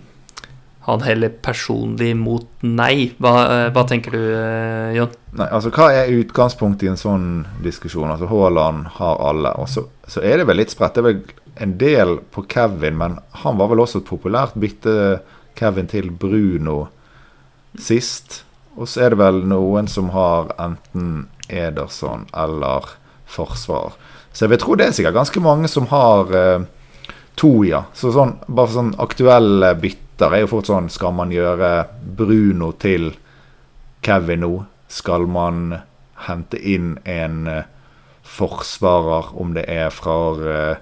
[0.86, 3.10] han heller personlig mot nei.
[3.18, 5.14] Hva, eh, hva tenker du, eh, Jon?
[5.34, 7.26] Nei, altså Hva er utgangspunktet i en sånn
[7.64, 8.12] diskusjon?
[8.12, 9.50] Altså Haaland har alle.
[9.58, 10.94] Og så, så, er det vel litt spredt.
[10.94, 11.22] Det er vel
[11.66, 15.24] en del på Kevin, men han var vel også et populært bytte
[15.58, 16.86] Kevin til Bruno
[17.74, 18.44] sist.
[18.78, 22.94] Og så er det vel noen som har enten Ederson eller
[23.26, 23.98] forsvar.
[24.30, 26.66] Så jeg vil tro det er sikkert ganske mange som har eh,
[27.34, 27.88] to, ja.
[27.96, 32.72] Så sånn, bare sånn aktuelle bytte bytter er jo fort sånn Skal man gjøre Bruno
[32.80, 33.12] til
[34.02, 34.64] Kevin nå?
[34.88, 35.74] Skal man
[36.26, 37.64] hente inn en uh,
[38.22, 40.76] forsvarer, om det er fra uh,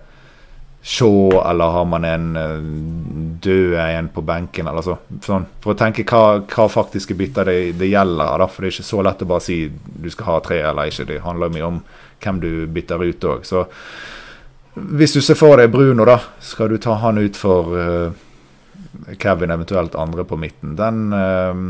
[0.85, 2.61] Shaw, eller har man en uh,
[3.43, 4.69] død en på benken?
[4.69, 8.37] Eller så, sånn, for å tenke hva, hva faktiske bytter det, det gjelder.
[8.39, 10.93] Da, for det er ikke så lett å bare si du skal ha tre eller
[10.93, 11.09] ikke.
[11.09, 11.81] Det handler mye om
[12.23, 13.49] hvem du bytter ut òg.
[13.49, 13.65] Så
[14.75, 18.24] hvis du ser for deg Bruno, da, skal du ta han ut for uh,
[19.19, 20.77] Kevin eventuelt andre på midten.
[20.79, 21.63] Den eh,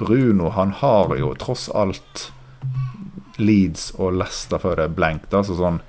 [0.00, 2.30] Bruno, han har jo tross alt
[3.40, 5.34] Leeds og Leicester før det er blankt.
[5.34, 5.80] Altså sånn,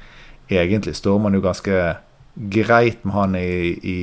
[0.51, 1.81] egentlig står man jo ganske
[2.51, 3.99] greit med han i, i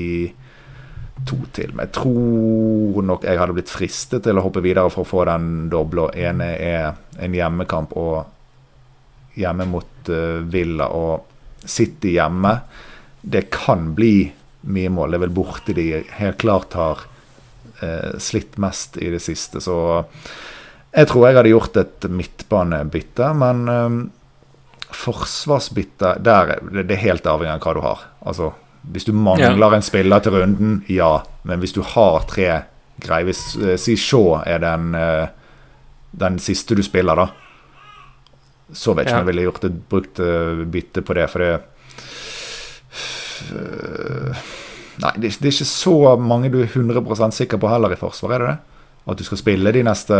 [1.26, 1.72] to til.
[1.72, 5.24] Men jeg tror nok jeg hadde blitt fristet til å hoppe videre for å få
[5.28, 6.08] den doble.
[6.08, 12.54] Og ene er en hjemmekamp og hjemme mot uh, Villa og City hjemme.
[13.22, 14.28] Det kan bli
[14.68, 15.12] mye mål.
[15.12, 15.86] Det er vel borti de
[16.18, 17.04] helt klart har
[17.82, 19.62] eh, slitt mest i det siste.
[19.64, 19.76] Så
[20.92, 23.98] jeg tror jeg hadde gjort et midtbanebytte, men eh,
[24.98, 28.06] forsvarsbytte der, Det er helt avhengig av hva du har.
[28.24, 28.52] Altså,
[28.92, 29.74] hvis du mangler ja.
[29.74, 31.22] en spiller til runden, ja.
[31.42, 32.62] Men hvis du har tre
[32.98, 35.28] greier Hvis eh, Si Shaw er den, eh,
[36.18, 37.28] den siste du spiller, da.
[38.72, 41.28] Så vet ikke om jeg ville gjort et brukt eh, bytte på det.
[41.32, 41.52] For det
[45.02, 48.44] nei, det, er ikke så mange du er 100% sikker på heller i forsvar, er
[48.44, 48.78] det det?
[49.08, 50.16] At du skal spille de neste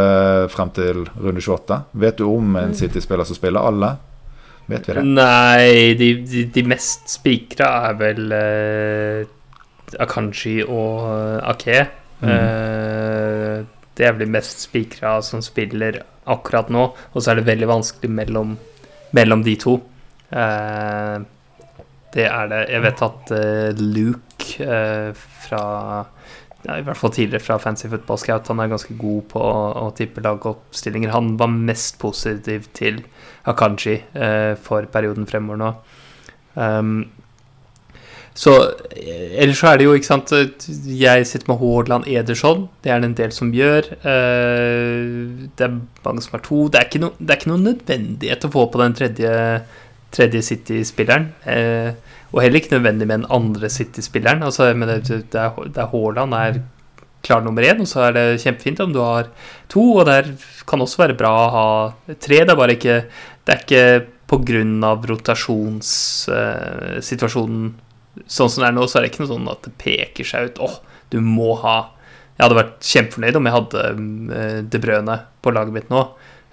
[0.48, 1.80] frem til runde 28?
[2.00, 3.90] Vet du om en City-spiller som spiller alle?
[4.68, 5.02] Vet vi det?
[5.04, 11.82] Nei, de, de, de mest spikra er vel uh, Akanji og uh, Ake.
[12.20, 12.32] Mm.
[12.32, 13.56] Uh,
[13.98, 16.90] det er vel de mest spikra som spiller akkurat nå.
[17.12, 18.56] Og så er det veldig vanskelig mellom,
[19.16, 19.78] mellom de to.
[20.32, 21.24] Uh,
[22.14, 22.62] det er det.
[22.72, 25.62] Jeg vet at uh, Luke uh, fra
[26.64, 29.60] ja, I hvert fall tidligere fra Fancy Football Scout, han er ganske god på å,
[29.86, 31.12] å tippe lagoppstillinger.
[31.14, 33.04] Han var mest positiv til
[33.48, 35.70] Akanji uh, for perioden fremover nå.
[36.58, 36.98] Um,
[38.38, 38.52] så
[38.94, 42.68] Ellers så er det jo, ikke sant Jeg sitter med Haaland Ederson.
[42.86, 43.88] Det er det en del som gjør.
[43.98, 46.60] det er mange som har to.
[46.70, 49.32] Det er ikke, no, det er ikke noe nødvendighet å få på den tredje
[50.14, 51.26] tredje City-spilleren.
[51.48, 51.90] Eh,
[52.32, 54.42] og heller ikke nødvendig med den andre City-spilleren.
[54.44, 56.52] Altså, men det, det, er, det er Haaland er
[57.24, 59.24] klar nummer én, og så er det kjempefint om du har
[59.72, 59.84] to.
[59.98, 60.22] Og der
[60.68, 61.66] kan også være bra å ha
[62.14, 62.38] tre.
[62.44, 62.96] Det er bare ikke
[63.48, 63.86] Det er ikke
[64.28, 64.60] pga.
[65.08, 67.76] rotasjonssituasjonen eh,
[68.26, 70.50] sånn som det er nå, så er det ikke noe sånn at det peker seg
[70.50, 70.60] ut.
[70.60, 70.76] Åh, oh,
[71.12, 71.76] du må ha
[72.36, 73.80] Jeg hadde vært kjempefornøyd om jeg hadde
[74.36, 76.02] eh, De Brøne på laget mitt nå.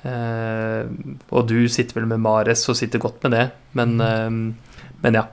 [0.05, 0.85] Uh,
[1.33, 3.45] og du sitter vel med Mares og sitter godt med det,
[3.77, 5.25] men, uh, men ja.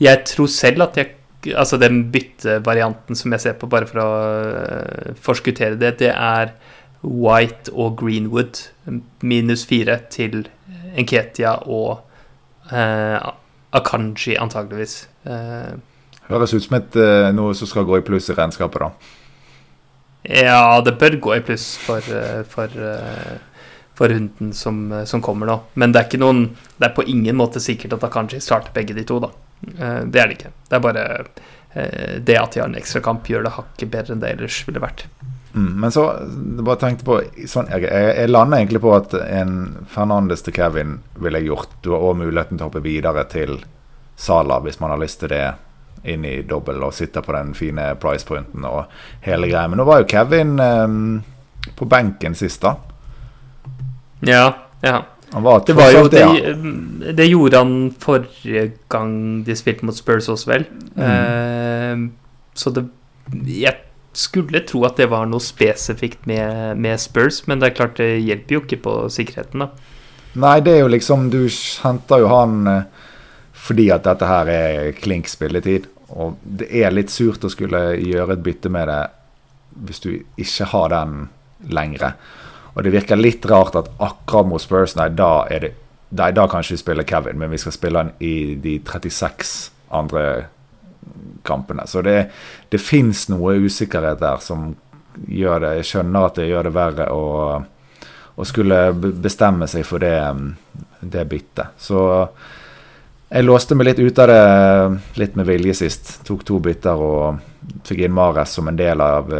[0.00, 1.12] Jeg tror selv at jeg
[1.46, 6.50] Altså den byttevarianten som jeg ser på, bare for å uh, forskuttere det, det er
[7.06, 8.64] White og Greenwood
[9.22, 10.48] minus fire til
[10.98, 12.00] Enketia og
[12.66, 14.96] Akanji, antageligvis.
[16.26, 16.98] Høres ut som et,
[17.36, 18.90] noe som skal gå i pluss i regnskapet, da.
[20.26, 23.38] Ja, det bør gå i pluss for, eh, for, eh,
[23.96, 25.58] for runden som, som, kommer nå.
[25.80, 29.06] Men det er, noen, det er på ingen måte sikkert at Akanji starter begge de
[29.08, 29.32] to, da.
[29.72, 30.52] Eh, det er det ikke.
[30.68, 31.06] Det er bare
[31.76, 35.02] det at de har en ekstrakamp, gjør det hakket bedre enn det ellers ville vært.
[35.56, 36.06] Mm, men så
[36.60, 37.18] bare tenkte på
[37.48, 39.54] sånn, jeg, jeg, lander egentlig på at en
[39.88, 41.78] Fernandes til Kevin ville jeg gjort.
[41.80, 43.62] Du har òg muligheten til å hoppe videre til
[44.20, 45.46] Sala hvis man har lyst til det
[46.12, 48.84] inn i dobbel og sitte på den fine price pointen og
[49.24, 49.64] hele greia.
[49.72, 51.00] Men nå var jo Kevin um,
[51.76, 52.76] på benken sist, da.
[54.24, 54.48] Ja,
[54.84, 55.02] ja.
[55.36, 60.48] Var det, var jo, det, det, gjorde han forrige gang de spilte mot Spurs også,
[60.48, 60.64] vel.
[60.94, 61.02] Mm.
[61.02, 62.86] Uh, så det
[63.50, 63.74] Jeg
[64.16, 68.22] skulle tro at det var noe spesifikt med, med, Spurs, men det er klart det
[68.22, 69.68] hjelper jo ikke på sikkerheten, da.
[70.36, 71.42] Nei, det er jo liksom Du
[71.82, 73.12] henter jo han uh,
[73.66, 75.88] fordi at dette her er klink spilletid.
[76.14, 79.02] Og det er litt surt å skulle gjøre et bytte med det
[79.86, 80.10] hvis du
[80.40, 81.16] ikke har den
[81.68, 82.14] lengre.
[82.76, 85.74] Og det virker litt rart at akkurat mot Spurs, nei, da er det
[86.16, 89.48] Nei, da kan ikke spille Kevin, men vi skal spille han i de 36
[89.90, 90.20] andre
[91.42, 91.82] kampene.
[91.90, 92.28] Så det,
[92.70, 94.68] det fins noe usikkerhet der som
[95.26, 97.24] gjør det Jeg skjønner at det gjør det verre å,
[98.36, 100.14] å skulle bestemme seg for det,
[101.00, 101.74] det byttet.
[101.74, 102.00] Så
[103.26, 104.42] jeg låste meg litt ut av det
[105.18, 106.20] litt med vilje sist.
[106.26, 109.34] Tok to bytter og fikk inn Mares som en del av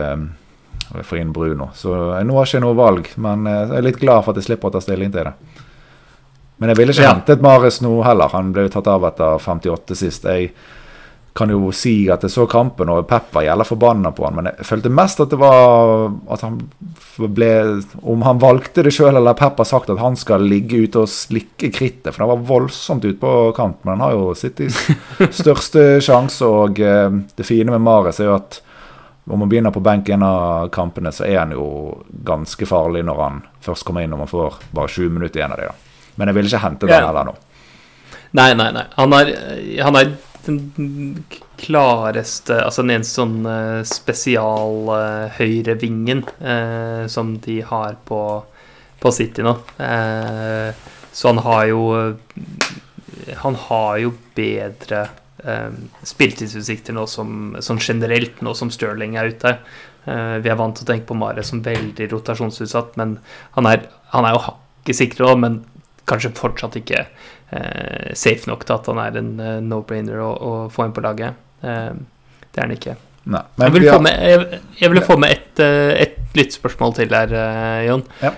[0.95, 1.70] eh, for inn Bruno.
[1.74, 4.43] Så nå har jeg ikke noe valg, men eh, jeg er litt glad for at
[4.43, 5.62] jeg slipper å ta stilling til det.
[6.57, 7.12] Men jeg ville ikke ja.
[7.12, 8.32] hentet Mares nå heller.
[8.32, 10.24] Han ble tatt av etter 58 sist.
[10.24, 10.55] Jeg
[11.37, 14.49] kan jo si at jeg så kampen, og Pep var jævla forbanna på han, men
[14.49, 16.62] jeg følte mest at det var at han
[17.16, 17.51] ble
[18.01, 21.12] Om han valgte det sjøl, eller Pep har sagt at han skal ligge ute og
[21.12, 24.70] slikke krittet, for han var voldsomt ute på kant, men han har jo sitt i
[25.41, 28.62] største sjanse, og eh, det fine med Mares er jo at
[29.27, 31.66] om han begynner på benk en av kampene, så er han jo
[32.27, 35.59] ganske farlig når han først kommer inn og man får bare 20 minutter igjen av
[35.59, 35.72] det.
[35.72, 36.05] da.
[36.16, 37.01] Men jeg vil ikke hente ja.
[37.03, 37.35] heller nå.
[38.37, 38.85] Nei, nei, nei.
[38.95, 39.33] Han er,
[39.83, 40.12] han er
[40.47, 41.24] den
[41.59, 48.20] klareste Altså den eneste sånn uh, spesial uh, høyrevingen uh, som de har på,
[49.03, 49.57] på City nå.
[49.81, 50.70] Uh,
[51.16, 51.83] så han har jo
[53.43, 55.07] Han har jo bedre
[55.45, 55.76] um,
[56.07, 59.59] spilltidsutsikter nå som, sånn generelt, nå som Stirling er ute.
[60.07, 63.16] vi er vant til å tenke på Mare som veldig rotasjonsutsatt, men
[63.57, 65.57] han er, han er jo hakket sikrere òg, men
[66.07, 69.32] kanskje fortsatt ikke eh, safe nok til at han er en
[69.66, 71.43] no-brainer å, å, få inn på laget.
[71.66, 71.93] Eh,
[72.47, 72.97] det er han ikke.
[73.26, 73.97] Nei, jeg, vil ja.
[73.99, 75.62] med, jeg, jeg ville få med et,
[75.99, 77.32] et lyttspørsmål til her,
[77.82, 78.05] Jon.
[78.22, 78.30] Ja.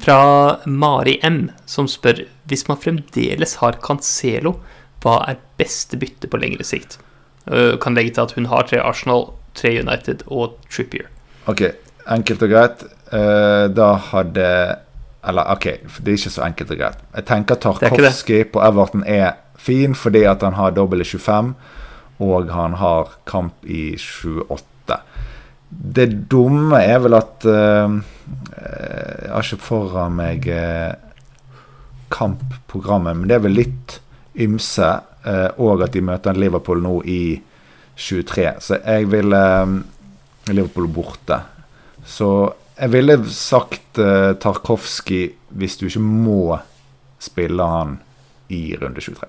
[0.00, 0.20] fra
[0.64, 4.56] Mari M, som spør hvis man fremdeles har Cancelo,
[5.00, 6.98] hva er beste bytte på lengre sikt?
[7.82, 9.24] kan legge til at hun har tre Arsenal,
[9.58, 11.08] tre United og Trippier.
[11.50, 11.64] Ok,
[12.06, 12.84] enkelt og greit.
[13.74, 14.44] da hadde
[15.28, 15.66] eller OK,
[16.00, 17.04] det er ikke så enkelt og greit.
[17.14, 21.54] Jeg tenker Tarkovskij på Everton er fin fordi at han har dobbel i 25,
[22.24, 25.00] og han har kamp i 28.
[25.70, 28.00] Det dumme er vel at uh,
[28.50, 30.96] Jeg har ikke foran meg uh,
[32.10, 34.00] kampprogrammet, men det er vel litt
[34.38, 34.90] ymse.
[35.20, 37.22] Uh, og at de møter Liverpool nå i
[37.96, 38.46] 23.
[38.64, 39.42] Så jeg ville
[40.48, 41.40] Liverpool borte.
[42.06, 42.30] Så
[42.80, 46.56] jeg ville sagt uh, Tarkovskij hvis du ikke må
[47.20, 47.98] spille han
[48.54, 49.28] i runde 23.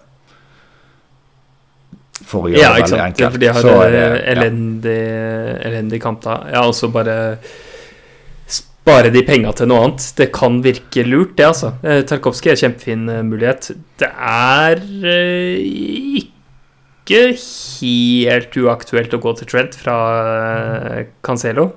[2.21, 3.33] For å gjøre ja, det veldig enkelt.
[3.33, 3.97] For de har
[4.35, 5.57] elendig, ja.
[5.67, 6.37] elendig kamp da.
[6.53, 7.15] Ja, og så bare
[8.81, 10.09] spare de penga til noe annet.
[10.17, 11.73] Det kan virke lurt, det, altså.
[11.85, 13.71] Eh, Tarkovskij er kjempefin uh, mulighet.
[14.01, 19.97] Det er uh, ikke helt uaktuelt å gå til Trent fra
[21.25, 21.69] Cancelo.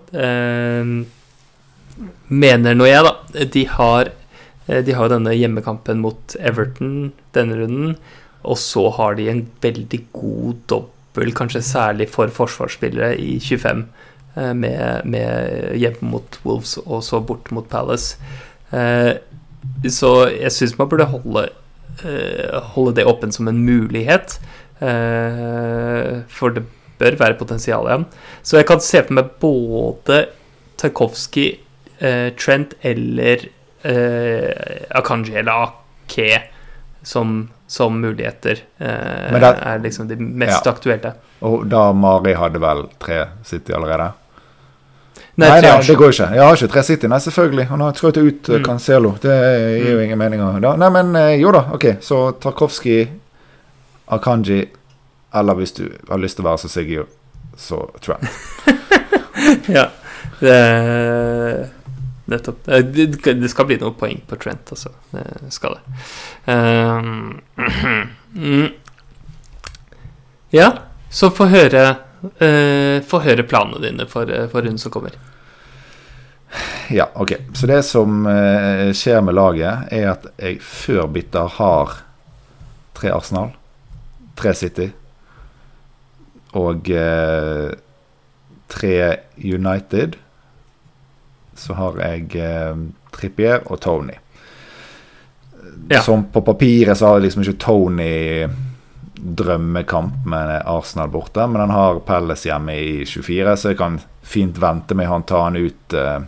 [2.28, 3.44] Mener nå jeg, da.
[3.54, 4.10] De har,
[4.66, 7.96] eh, de har denne hjemmekampen mot Everton denne runden.
[8.44, 13.86] Og så har de en veldig god dobbel, kanskje særlig for forsvarsspillere, i 25.
[14.34, 18.18] Eh, med, med hjemme mot Wolves og så bort mot Palace.
[18.74, 19.14] Eh,
[19.88, 21.48] så jeg syns man burde holde,
[22.74, 24.34] holde det åpent som en mulighet.
[24.78, 26.64] For det
[26.98, 28.06] bør være potensial igjen.
[28.42, 30.18] Så jeg kan se for meg både
[30.80, 31.54] Tarkovskij
[31.98, 33.46] eh, Trent eller
[33.82, 34.50] eh,
[34.90, 36.42] Akanji eller Ake
[37.02, 40.72] som, som muligheter eh, det, er liksom de mest ja.
[40.72, 41.14] aktuelle.
[41.44, 44.12] Og da Mari hadde vel tre City allerede?
[45.34, 46.28] Nei, nei, nei det går ikke.
[46.36, 47.08] Jeg har ikke tre City.
[47.10, 47.66] Nei, selvfølgelig.
[47.72, 48.60] Han har trøtt ut mm.
[48.62, 49.16] Cancelo.
[49.22, 50.04] Det gir jo mm.
[50.04, 50.44] ingen mening.
[50.62, 50.74] Da.
[50.78, 51.64] Nei, men eh, jo da.
[51.74, 53.08] Ok, så Tarkovskij,
[54.14, 54.60] Akanji
[55.34, 57.02] Eller hvis du har lyst til å være så Siggy,
[57.58, 58.30] så Trent.
[59.76, 59.88] ja.
[60.38, 60.58] Det,
[62.30, 62.62] nettopp.
[62.94, 64.94] Det, det skal bli noen poeng på Trent, altså.
[65.10, 65.98] Det skal det.
[66.46, 67.40] Um,
[68.38, 68.68] mm.
[70.54, 70.70] Ja,
[71.10, 71.88] så få høre
[72.26, 75.16] uh, Få høre planene dine for, for runden som kommer.
[76.92, 77.32] Ja, ok.
[77.54, 81.96] Så det som uh, skjer med laget, er at jeg før bytter har
[82.94, 83.54] tre Arsenal,
[84.38, 84.90] tre City
[86.54, 87.72] og uh,
[88.70, 88.94] tre
[89.38, 90.18] United.
[91.54, 92.30] Så har jeg
[93.14, 94.16] Trippier og Tony.
[95.90, 96.00] Ja.
[96.02, 98.48] Som på papiret så har liksom ikke Tony
[99.24, 104.58] drømmekamp med Arsenal borte, men han har Pelles hjemme i 24, så jeg kan fint
[104.60, 106.20] vente med han tar han ut uh,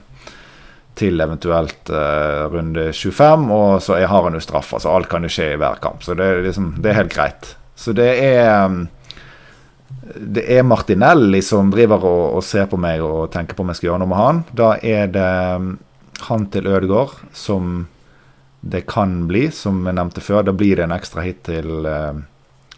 [0.97, 4.73] til eventuelt uh, runde 25, og så jeg har han jo straff.
[4.79, 6.05] Altså, alt kan jo skje i hver kamp.
[6.05, 7.51] Så det, liksom, det er helt greit.
[7.77, 8.87] Så det er um,
[10.17, 13.81] det er Martinelli som driver og, og, ser på meg og tenker på om jeg
[13.81, 14.41] skal gjøre noe med han.
[14.57, 15.75] Da er det um,
[16.31, 17.87] han til Ødegaard som
[18.67, 20.47] det kan bli, som jeg nevnte før.
[20.47, 22.23] Da blir det en ekstra hit til uh,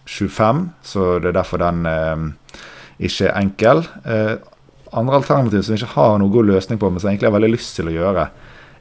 [0.09, 2.63] 25, så det er derfor den eh,
[3.09, 3.83] ikke er enkel.
[4.09, 4.37] Eh,
[4.97, 7.37] andre alternativ som jeg ikke har noen god løsning på, men som jeg egentlig har
[7.37, 8.29] veldig lyst til å gjøre,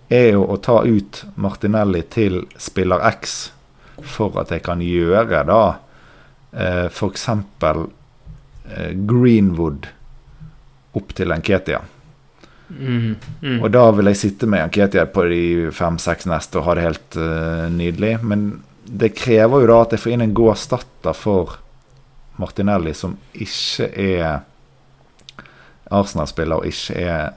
[0.08, 3.38] er jo å ta ut Martinelli til spiller X
[4.08, 5.62] for at jeg kan gjøre da
[6.54, 7.28] eh, f.eks.
[8.68, 9.90] Eh, Greenwood
[10.98, 11.82] opp til Nketia.
[12.68, 13.60] Mm, mm.
[13.62, 15.44] Og da vil jeg sitte med Nketia på de
[15.76, 18.18] fem-seks neste og ha det helt eh, nydelig.
[18.24, 18.48] Men
[18.88, 21.58] det krever jo da at jeg får inn en god erstatter for
[22.38, 24.40] Martinelli, som ikke er
[25.92, 27.30] Arsenal-spiller og ikke er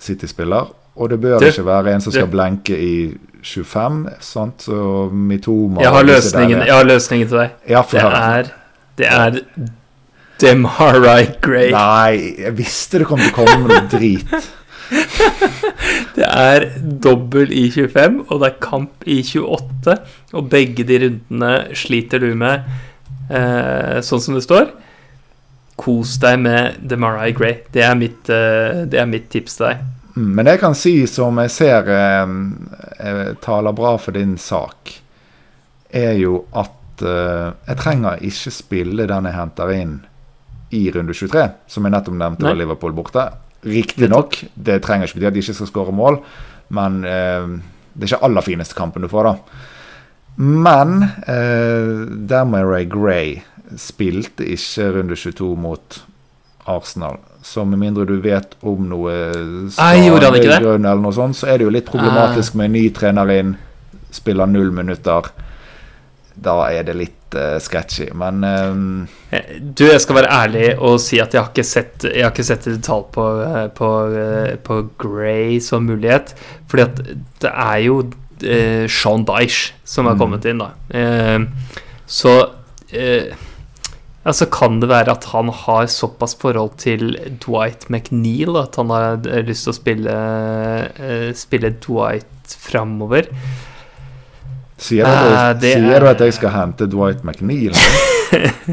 [0.00, 0.70] City-spiller.
[0.98, 2.34] Og det bør det, ikke være en som skal det.
[2.34, 2.94] blenke i
[3.42, 3.98] 25.
[4.20, 4.62] Sant?
[4.66, 7.58] Så Mitoma jeg har, løsningen, jeg har løsningen til deg.
[7.68, 8.50] Ja, det, er,
[8.98, 9.40] det er
[10.42, 11.70] Demarai Gray.
[11.74, 14.34] Nei, jeg visste det kom til å komme noe drit.
[16.16, 19.96] det er dobbel i 25, og det er kamp i 28.
[20.36, 22.68] Og begge de rundene sliter du med,
[23.30, 24.72] eh, sånn som det står.
[25.78, 27.60] Kos deg med Demarai Gray.
[27.72, 29.86] Det er mitt, eh, det er mitt tips til deg.
[30.18, 32.32] Men det jeg kan si, som jeg ser eh,
[32.98, 34.96] jeg taler bra for din sak,
[35.94, 39.98] er jo at eh, jeg trenger ikke spille den jeg henter inn
[40.74, 43.28] i runde 23, som jeg nettopp nevnte var Liverpool borte.
[43.66, 46.20] Riktignok, det trenger ikke bety at de ikke skal skåre mål,
[46.76, 47.48] men eh,
[47.94, 49.64] det er ikke aller fineste kampen du får, da.
[50.38, 53.40] Men eh, Damaray Gray
[53.76, 55.98] spilte ikke runde 22 mot
[56.68, 57.18] Arsenal.
[57.42, 59.16] Så med mindre du vet om noe
[60.62, 63.52] grunn eller noe sånt, så er det jo litt problematisk med en ny trener inn,
[64.14, 65.30] spiller null minutter.
[66.38, 68.84] Da er det litt uh, sketchy, men um...
[69.60, 72.46] Du, jeg skal være ærlig og si at jeg har ikke sett, jeg har ikke
[72.46, 73.90] sett detalj på, eh, på,
[74.64, 76.32] på Grey som mulighet.
[76.70, 77.02] Fordi at
[77.44, 80.22] det er jo uh, Sean Dyche som har mm.
[80.22, 80.72] kommet inn, da.
[80.94, 81.76] Uh,
[82.08, 82.40] så
[84.28, 87.14] Altså Kan det være at han har såpass forhold til
[87.44, 90.16] Dwight McNeil at han har lyst til å spille,
[91.36, 93.28] spille Dwight framover?
[94.78, 97.74] Sier du, uh, sier du at jeg skal hente Dwight McNeil?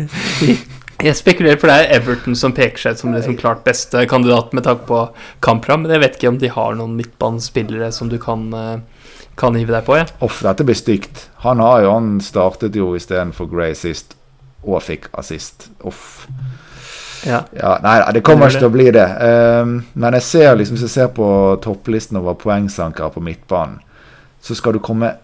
[1.07, 4.67] jeg spekulerer, på det er Everton som peker seg som liksom klart beste kandidat med
[4.67, 5.01] takk på
[5.45, 9.57] kampram, men jeg vet ikke om de har noen midtbanespillere som du kan, uh, kan
[9.57, 9.97] hive deg på.
[9.97, 10.05] Ja.
[10.25, 11.25] Off, dette blir stygt.
[11.47, 14.13] Han, har jo, han startet jo istedenfor Gray sist,
[14.61, 15.71] og fikk assist.
[15.85, 16.27] Uff.
[17.25, 17.41] Ja.
[17.57, 17.75] ja.
[17.81, 19.05] nei, det kommer ikke til å bli det.
[19.17, 21.27] Um, men jeg ser liksom, hvis jeg ser på
[21.65, 23.79] topplisten over poengsankere på midtbanen,
[24.45, 25.15] så skal du komme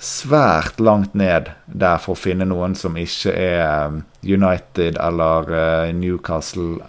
[0.00, 5.92] svært langt ned der for å finne noen som ikke er um, United eller uh,
[5.94, 6.80] Newcastle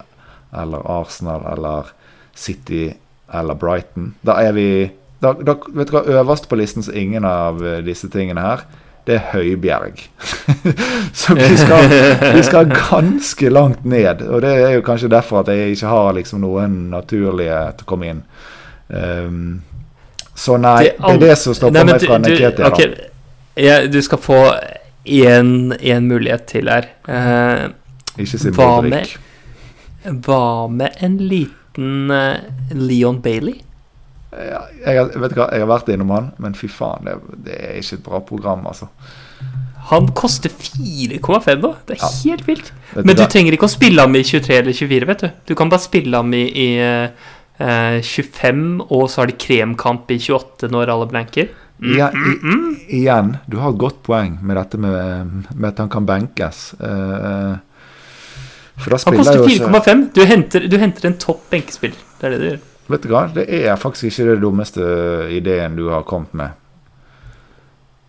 [0.52, 1.92] eller Arsenal eller
[2.34, 2.88] City
[3.32, 4.14] eller Brighton.
[4.24, 4.68] Da er vi
[5.22, 8.64] da, da, Vet du hva, øverst på listen så ingen av uh, disse tingene her,
[9.06, 10.00] det er Høibjerg.
[11.20, 11.88] så vi skal,
[12.36, 14.22] vi skal, ganske langt ned.
[14.24, 17.90] Og det er jo kanskje derfor at jeg ikke har liksom noen naturlige til å
[17.92, 18.24] komme inn.
[18.92, 19.44] Um,
[20.42, 22.70] så nei, det, det er det som stopper meg fra Niketia.
[22.72, 23.10] Okay,
[23.62, 24.38] ja, du skal få
[25.04, 26.88] én mulighet til her.
[27.06, 27.68] Eh,
[28.18, 29.16] Ikke si Modric.
[30.02, 32.40] Hva med en liten uh,
[32.74, 33.60] Leon Bailey?
[34.32, 37.76] Ja, jeg, vet hva, jeg har vært innom han, men fy faen, det, det er
[37.78, 38.88] ikke et bra program, altså.
[39.92, 41.20] Han koster 4,5
[41.60, 41.70] nå.
[41.86, 42.10] Det er ja.
[42.24, 42.72] helt vilt.
[42.96, 45.30] Men du trenger ikke å spille ham i 23 eller 24, vet du.
[45.50, 47.32] Du kan bare spille ham i, i uh,
[47.62, 51.50] 25, og så har de kremkamp i 28 når alle blanker.
[51.82, 52.76] Mm, ja, i, mm, mm.
[52.88, 56.60] igjen, du har et godt poeng med dette med, med at han kan benkes.
[56.78, 57.56] Uh,
[58.78, 60.04] for da spiller han koster 4,5.
[60.14, 61.96] Du, du henter en topp benkespill.
[62.20, 62.60] Det er det du gjør.
[62.92, 64.86] vet du hva, det er faktisk ikke det dummeste
[65.34, 66.54] ideen du har kommet med.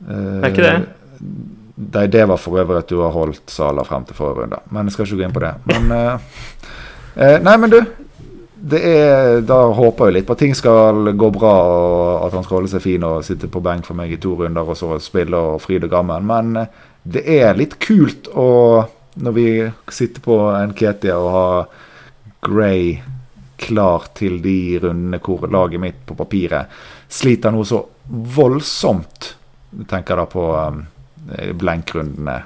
[0.09, 0.77] er ikke det?
[1.93, 4.61] Nei, det var for øvrig at du har holdt Sala frem til forrige runde.
[4.69, 5.53] Men jeg skal ikke gå inn på det.
[5.71, 7.79] Men uh, Nei, men du.
[8.63, 12.45] Det er, da håper jeg litt på at ting skal gå bra, og at han
[12.45, 14.95] skal holde seg fin og sitte på benk for meg i to runder og så
[15.03, 16.29] spille og fryd og gammen.
[16.29, 16.61] Men
[17.03, 18.85] det er litt kult å,
[19.19, 19.47] når vi
[19.91, 21.57] sitter på en Ketia og har
[22.43, 23.01] Gray
[23.59, 26.71] klar til de rundene hvor laget mitt på papiret
[27.11, 29.33] sliter noe så voldsomt.
[29.75, 30.81] Jeg tenker da på um,
[31.59, 32.39] blenkrundene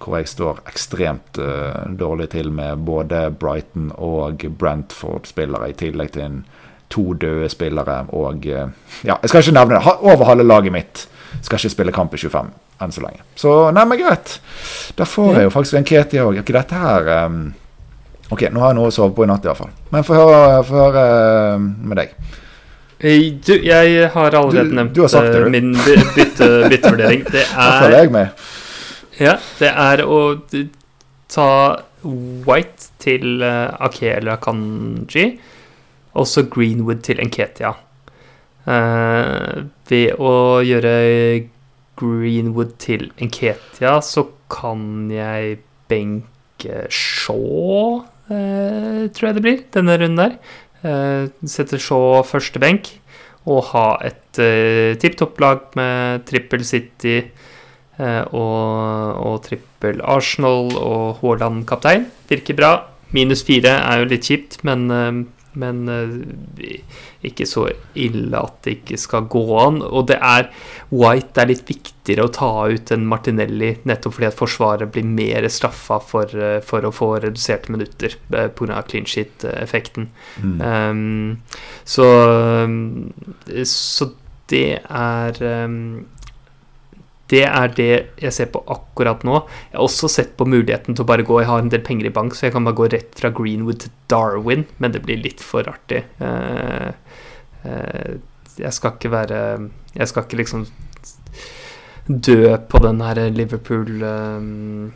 [0.00, 6.22] hvor jeg står ekstremt uh, dårlig til med både Brighton og Brentford-spillere, i tillegg til
[6.24, 6.38] en,
[6.90, 8.70] to døde spillere og uh,
[9.06, 9.92] Ja, jeg skal ikke nevne det.
[10.00, 11.04] Over halve laget mitt
[11.44, 12.48] skal ikke spille kamp i 25
[12.80, 13.20] enn så lenge.
[13.36, 14.38] Så nei, men greit.
[14.96, 16.38] Da får jeg jo faktisk en Keti òg.
[16.40, 17.42] Ikke dette her um,
[18.32, 19.70] Ok, nå har jeg noe å sove på i natt, i hvert fall.
[19.92, 21.04] Men få høre, høre
[21.58, 22.16] uh, med deg.
[23.46, 27.22] Du, jeg har allerede Du- nevnt du har sagt det, min by- bytte, byttevurdering.
[27.32, 28.28] Det Da følger er, jeg med.
[29.20, 30.20] Ja, det er å
[31.30, 31.50] ta
[32.46, 34.40] White til uh, Kanji, eller
[36.10, 37.74] og så Greenwood til Enketia.
[38.66, 40.32] Uh, ved å
[40.64, 40.94] gjøre
[42.00, 45.60] Greenwood til Enketia, så kan jeg
[45.90, 48.00] benke Shaw,
[48.30, 50.40] uh, tror jeg det blir, denne runden der.
[50.80, 52.94] Uh, sette Shaw første benk
[53.48, 57.39] og ha et uh, tipp topp-lag med trippel City eh,
[57.98, 62.06] og, og trippel Arsenal og Haaland kaptein.
[62.30, 62.70] Virker bra.
[63.14, 65.10] Minus fire er jo litt kjipt, men, eh,
[65.58, 66.82] men eh,
[67.26, 67.66] ikke så
[67.98, 69.80] ille at det ikke skal gå an.
[69.82, 70.50] Og det er
[70.94, 75.48] White er litt viktigere å ta ut enn Martinelli, nettopp fordi at Forsvaret blir mer
[75.50, 78.84] straffa for, eh, for å få reduserte minutter eh, pga.
[78.86, 80.08] clean shit-effekten.
[80.38, 80.56] Mm.
[80.62, 81.42] Um,
[81.84, 82.06] så,
[83.66, 84.10] så
[84.50, 86.06] det er um,
[87.30, 89.36] Det er det jeg ser på akkurat nå.
[89.70, 92.10] Jeg har også sett på muligheten til å bare gå Jeg har en del penger
[92.10, 95.22] i bank, så jeg kan bare gå rett fra Greenwood til Darwin, men det blir
[95.22, 96.02] litt for artig.
[96.18, 96.90] Uh,
[97.64, 98.10] uh,
[98.60, 99.38] jeg skal ikke være
[99.94, 100.66] Jeg skal ikke liksom
[102.10, 104.90] dø på den her Liverpool uh,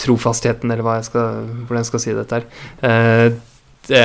[0.00, 2.44] trofastheten, eller hva jeg skal, hvordan jeg skal si dette her.
[2.86, 3.26] Eh,
[3.88, 4.02] det,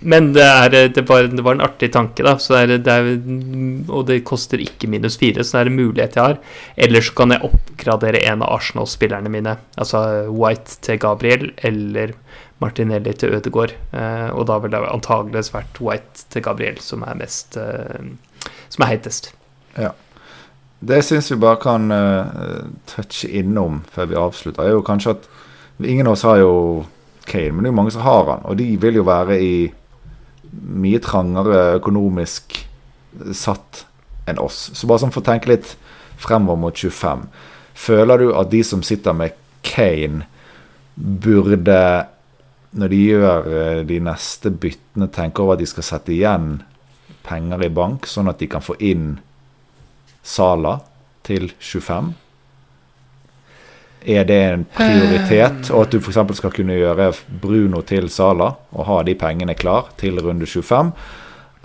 [0.00, 2.36] men det, er, det, var, det var en artig tanke, da.
[2.38, 6.24] Det er, det og det koster ikke minus fire, så det er en mulighet jeg
[6.24, 6.38] har.
[6.76, 9.56] Eller så kan jeg oppgradere en av Arsenal-spillerne mine.
[9.78, 12.14] Altså White til Gabriel eller
[12.62, 13.74] Martinelli til Ødegaard.
[13.92, 18.12] Eh, og da vil det antageligvis vært White til Gabriel som er mest eh,
[18.68, 19.32] Som er heitest.
[19.78, 19.94] Ja.
[20.78, 25.24] Det syns vi bare kan uh, touche innom før vi avslutter, er jo kanskje at
[25.82, 26.52] ingen av oss har jo
[27.26, 28.44] Kane, men det er jo mange som har han.
[28.46, 29.54] Og de vil jo være i
[30.52, 32.62] mye trangere økonomisk
[33.36, 33.84] satt
[34.28, 34.68] enn oss.
[34.74, 35.74] Så bare sånn for å tenke litt
[36.20, 37.26] fremover mot 25.
[37.78, 39.36] Føler du at de som sitter med
[39.66, 40.26] Kane,
[40.98, 41.80] burde,
[42.74, 46.58] når de gjør eh, de neste byttene, tenke over at de skal sette igjen
[47.26, 49.18] penger i bank, sånn at de kan få inn
[50.26, 50.80] Sala
[51.26, 52.10] til 25?
[54.06, 56.20] Er det en prioritet, og at du f.eks.
[56.38, 57.10] skal kunne gjøre
[57.42, 60.92] Bruno til Sala og ha de pengene klar til runde 25?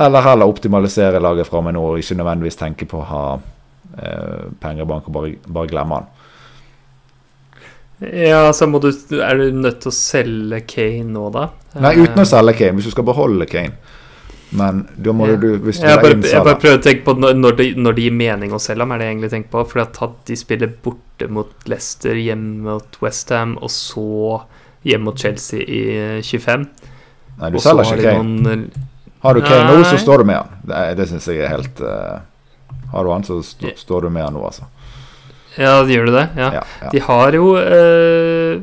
[0.01, 4.49] Eller heller optimalisere laget fra meg nå og ikke nødvendigvis tenke på å ha eh,
[4.59, 6.11] penger i bank og bare, bare glemme han?
[8.03, 8.89] Ja, så du
[9.21, 11.51] Er du nødt til å selge Kane nå, da?
[11.79, 13.77] Nei, uten å selge Kane, hvis du skal beholde Kane.
[14.53, 15.35] Men da må Ja.
[15.35, 17.67] du hvis du Jeg bare, inn jeg bare prøver å tenke på når, når, det,
[17.77, 19.63] når det gir mening å selge ham, er det jeg egentlig tenker på.
[19.71, 19.99] For at
[20.29, 24.43] de spiller borte mot Leicester, hjemme mot Westham, og så
[24.83, 26.67] hjemme mot Chelsea i 25.
[27.39, 28.41] Nei, du Og selger ikke Kane.
[28.43, 28.71] noen
[29.23, 30.53] Har du Kane nå, så står du med han.
[30.67, 32.19] Det, det syns jeg er helt uh,
[32.91, 33.77] Har du han, så st yeah.
[33.79, 34.67] står du med han nå, altså.
[35.57, 36.27] Ja, gjør du det?
[36.37, 36.51] Ja.
[36.59, 36.91] Ja, ja.
[36.93, 38.61] De har jo uh,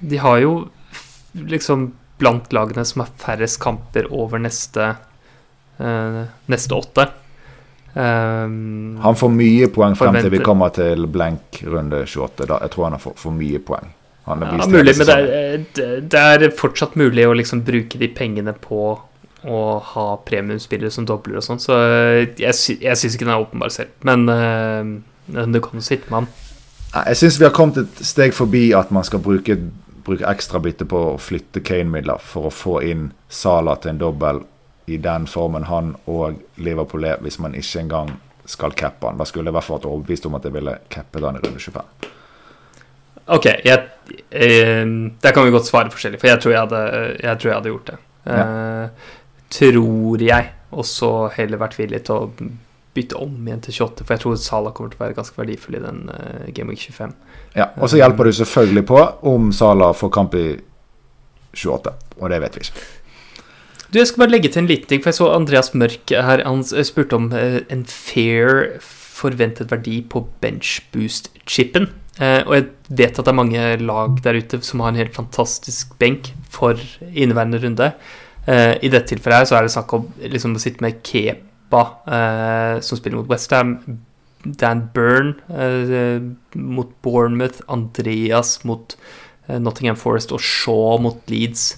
[0.00, 0.56] De har jo
[1.36, 4.94] liksom blant lagene som har færrest kamper over neste
[5.80, 7.08] uh, neste åtte.
[7.96, 12.44] Um, Han får mye poeng frem til vi kommer til blank runde 28.
[12.48, 12.58] Da.
[12.66, 13.92] Jeg tror han har for, for mye poeng.
[14.26, 14.34] Ja,
[14.66, 18.96] mulig, men det er, det- det er fortsatt mulig å liksom bruke de pengene på
[19.46, 19.60] å
[19.92, 23.70] ha premiumspillere som dobler og sånn, så eh, jeg, jeg syns ikke den er åpenbar
[23.70, 23.92] selv.
[24.02, 26.28] Men uh, du kan jo sitte med han.
[27.06, 29.54] Jeg syns vi har kommet et steg forbi at man skal bruke,
[30.06, 34.44] bruke ekstrabytte på å flytte Kane-midler for å få inn Sala til en dobbel
[34.86, 38.12] i den formen han og Liverpool er, hvis man ikke engang
[38.46, 39.18] skal cappe han.
[39.18, 41.42] Da skulle jeg i hvert fall vært overbevist om at jeg ville cappet den i
[41.42, 42.12] runde 25.
[43.34, 43.80] Ok, jeg,
[44.30, 44.86] Eh,
[45.22, 46.82] der kan vi godt svare forskjellig, for jeg tror jeg hadde,
[47.22, 47.98] jeg tror jeg hadde gjort det.
[48.26, 48.88] Eh,
[49.50, 50.52] tror jeg.
[50.76, 52.48] Og så heller vært villig til å
[52.96, 55.78] bytte om igjen til 28, for jeg tror Sala kommer til å være ganske verdifull
[55.78, 57.14] i den uh, Game Week 25.
[57.56, 59.00] Ja, Og så hjelper du selvfølgelig på
[59.32, 60.46] om Sala får kamp i
[61.56, 62.86] 28, og det vet vi ikke.
[63.86, 66.42] Du, Jeg skal bare legge til en liten ting, for jeg så Andreas Mørk her.
[66.44, 68.78] Han spurte om uh, en fair
[69.16, 71.88] forventet verdi på benchboost-chipen.
[72.16, 72.66] Uh, og jeg
[72.98, 76.80] vet at det er mange lag der ute som har en helt fantastisk benk for
[77.12, 77.92] inneværende runde.
[78.46, 81.42] Uh, I dette tilfellet her så er det snakk om liksom, å sitte med Kepa,
[81.72, 84.00] som spiller mot Westham.
[84.44, 85.34] Dan Byrne
[86.54, 87.60] mot Bournemouth.
[87.68, 88.94] Andreas mot
[89.48, 91.74] Nottingham Forest og Shaw mot Leeds.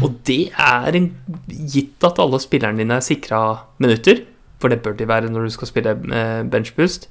[0.00, 1.10] Og det er en,
[1.48, 3.42] gitt at alle spillerne dine er sikra
[3.82, 4.24] minutter,
[4.62, 7.08] for det bør de være når du skal spille eh, benchboost.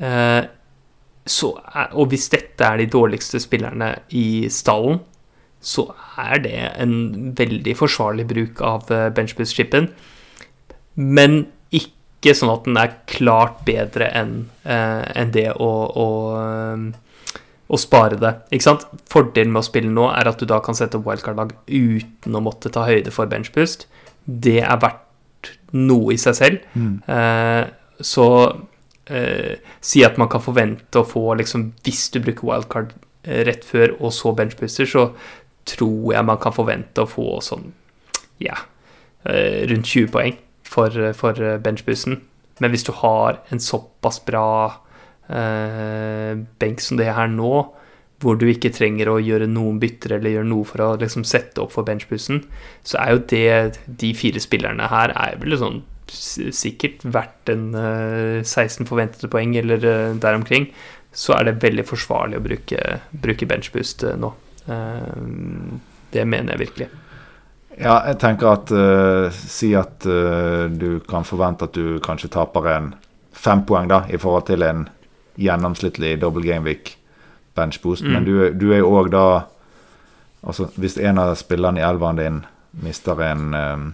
[0.00, 5.02] Eh, er, og hvis dette er de dårligste spillerne i stallen,
[5.60, 5.88] så
[6.22, 9.90] er det en veldig forsvarlig bruk av eh, benchboost-chipen.
[10.98, 11.40] Men
[11.74, 14.32] ikke sånn at den er klart bedre enn
[14.66, 16.08] en det å, å
[17.68, 18.32] og spare det.
[18.48, 18.86] ikke sant?
[19.12, 22.40] Fordelen med å spille nå er at du da kan sette opp wildcard-lag uten å
[22.44, 23.84] måtte ta høyde for benchboost.
[24.24, 26.64] Det er verdt noe i seg selv.
[26.72, 26.94] Mm.
[27.12, 28.28] Eh, så
[29.12, 32.94] eh, si at man kan forvente å få liksom Hvis du bruker wildcard
[33.26, 35.10] eh, rett før og så benchbooster, så
[35.68, 37.68] tror jeg man kan forvente å få sånn
[38.40, 38.56] ja,
[39.28, 40.36] eh, rundt 20 poeng
[40.68, 42.20] for, for benchboosten.
[42.62, 44.48] Men hvis du har en såpass bra
[45.30, 47.52] eh, benk som det er her nå,
[48.18, 51.62] hvor du ikke trenger å gjøre noen bytter eller gjøre noe for å liksom sette
[51.62, 52.42] opp for benchbussen,
[52.82, 58.38] så er jo det De fire spillerne her er vel sånn sikkert verdt en eh,
[58.42, 60.70] 16 forventede poeng eller eh, der omkring.
[61.12, 64.28] Så er det veldig forsvarlig å bruke, bruke benchboost uh, nå.
[64.68, 65.78] Uh,
[66.12, 66.88] det mener jeg virkelig.
[67.78, 68.70] Ja, jeg tenker at
[69.38, 72.88] Si at du kan forvente at du kanskje taper en
[73.38, 74.88] fem poeng da, i forhold til en
[75.38, 76.96] gjennomsnittlig double game week
[77.54, 78.02] bench boost.
[78.02, 78.12] Mm.
[78.12, 79.28] Men du, du er jo òg da
[80.42, 82.36] Altså, hvis en av spillerne i elveren din
[82.84, 83.88] mister en um,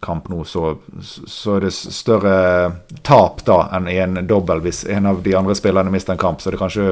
[0.00, 0.70] kamp nå, så,
[1.04, 2.38] så, er det større
[3.04, 6.40] tap da enn i en dobbel hvis en av de andre spillerne mister en kamp.
[6.40, 6.86] Så er det kanskje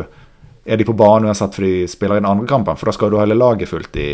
[0.67, 3.11] er de på banen uansett fordi de spiller i den andre kampen, for da skal
[3.11, 4.11] du ha hele laget fullt i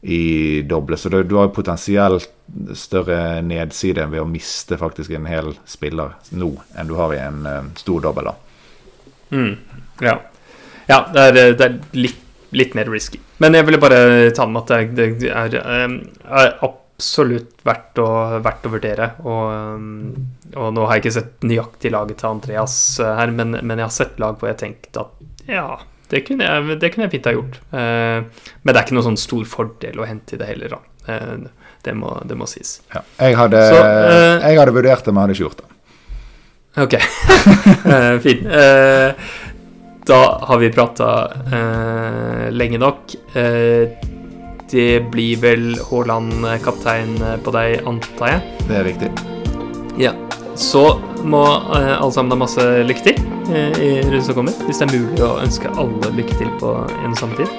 [0.00, 0.96] i doble.
[0.96, 2.30] Så du, du har potensielt
[2.78, 7.42] større nedside ved å miste faktisk en hel spiller nå enn du har i en
[7.46, 8.30] uh, stor dobbel.
[9.34, 9.54] Mm,
[10.06, 10.14] ja.
[10.88, 12.22] ja, det er, det er litt,
[12.56, 13.20] litt, mer risky.
[13.42, 18.08] Men jeg ville bare ta med at det, det er, um, er, absolutt verdt å,
[18.42, 19.12] verdt å vurdere.
[19.26, 23.58] Og, um, og, nå har jeg ikke sett nøyaktig laget til Andreas uh, her, men,
[23.60, 25.68] men jeg har sett lag hvor jeg tenkte at ja
[26.08, 27.58] det kunne jeg, det kunne jeg fint ha gjort.
[27.70, 30.80] Eh, men det er ikke noen sånn stor fordel å hente i det heller, da.
[31.12, 31.34] Eh,
[31.84, 32.78] det, må, det, må, sies.
[32.94, 33.02] Ja.
[33.20, 35.68] Jeg, hadde, Så, eh, jeg, hadde, vurdert det, men hadde ikke gjort det.
[36.78, 36.94] Ok,
[37.94, 38.46] eh, fint.
[38.46, 39.28] Eh,
[40.08, 41.08] da har vi prata
[41.44, 43.16] eh, lenge nok.
[44.68, 48.64] det blir vel Haaland kaptein på deg, antar jeg?
[48.68, 49.12] Det er riktig.
[50.00, 50.14] Ja.
[50.58, 50.82] Så
[51.22, 53.20] må alle sammen ha masse lykke til
[53.78, 54.56] i runden som kommer.
[54.66, 56.72] Hvis det er mulig å ønske alle lykke til på
[57.04, 57.52] en samme tid.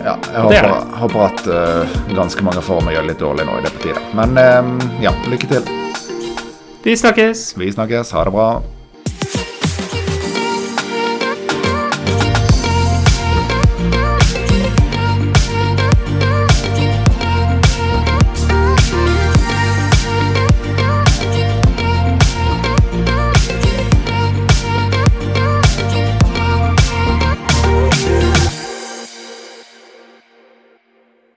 [0.00, 3.72] Ja, jeg håper, håper at uh, ganske mange får meg litt dårlig nå i det
[3.76, 4.02] på tide.
[4.16, 4.74] Men um,
[5.04, 5.72] ja, lykke til.
[6.82, 7.50] Vi snakkes.
[7.60, 8.14] Vi snakkes.
[8.16, 8.50] Ha det bra.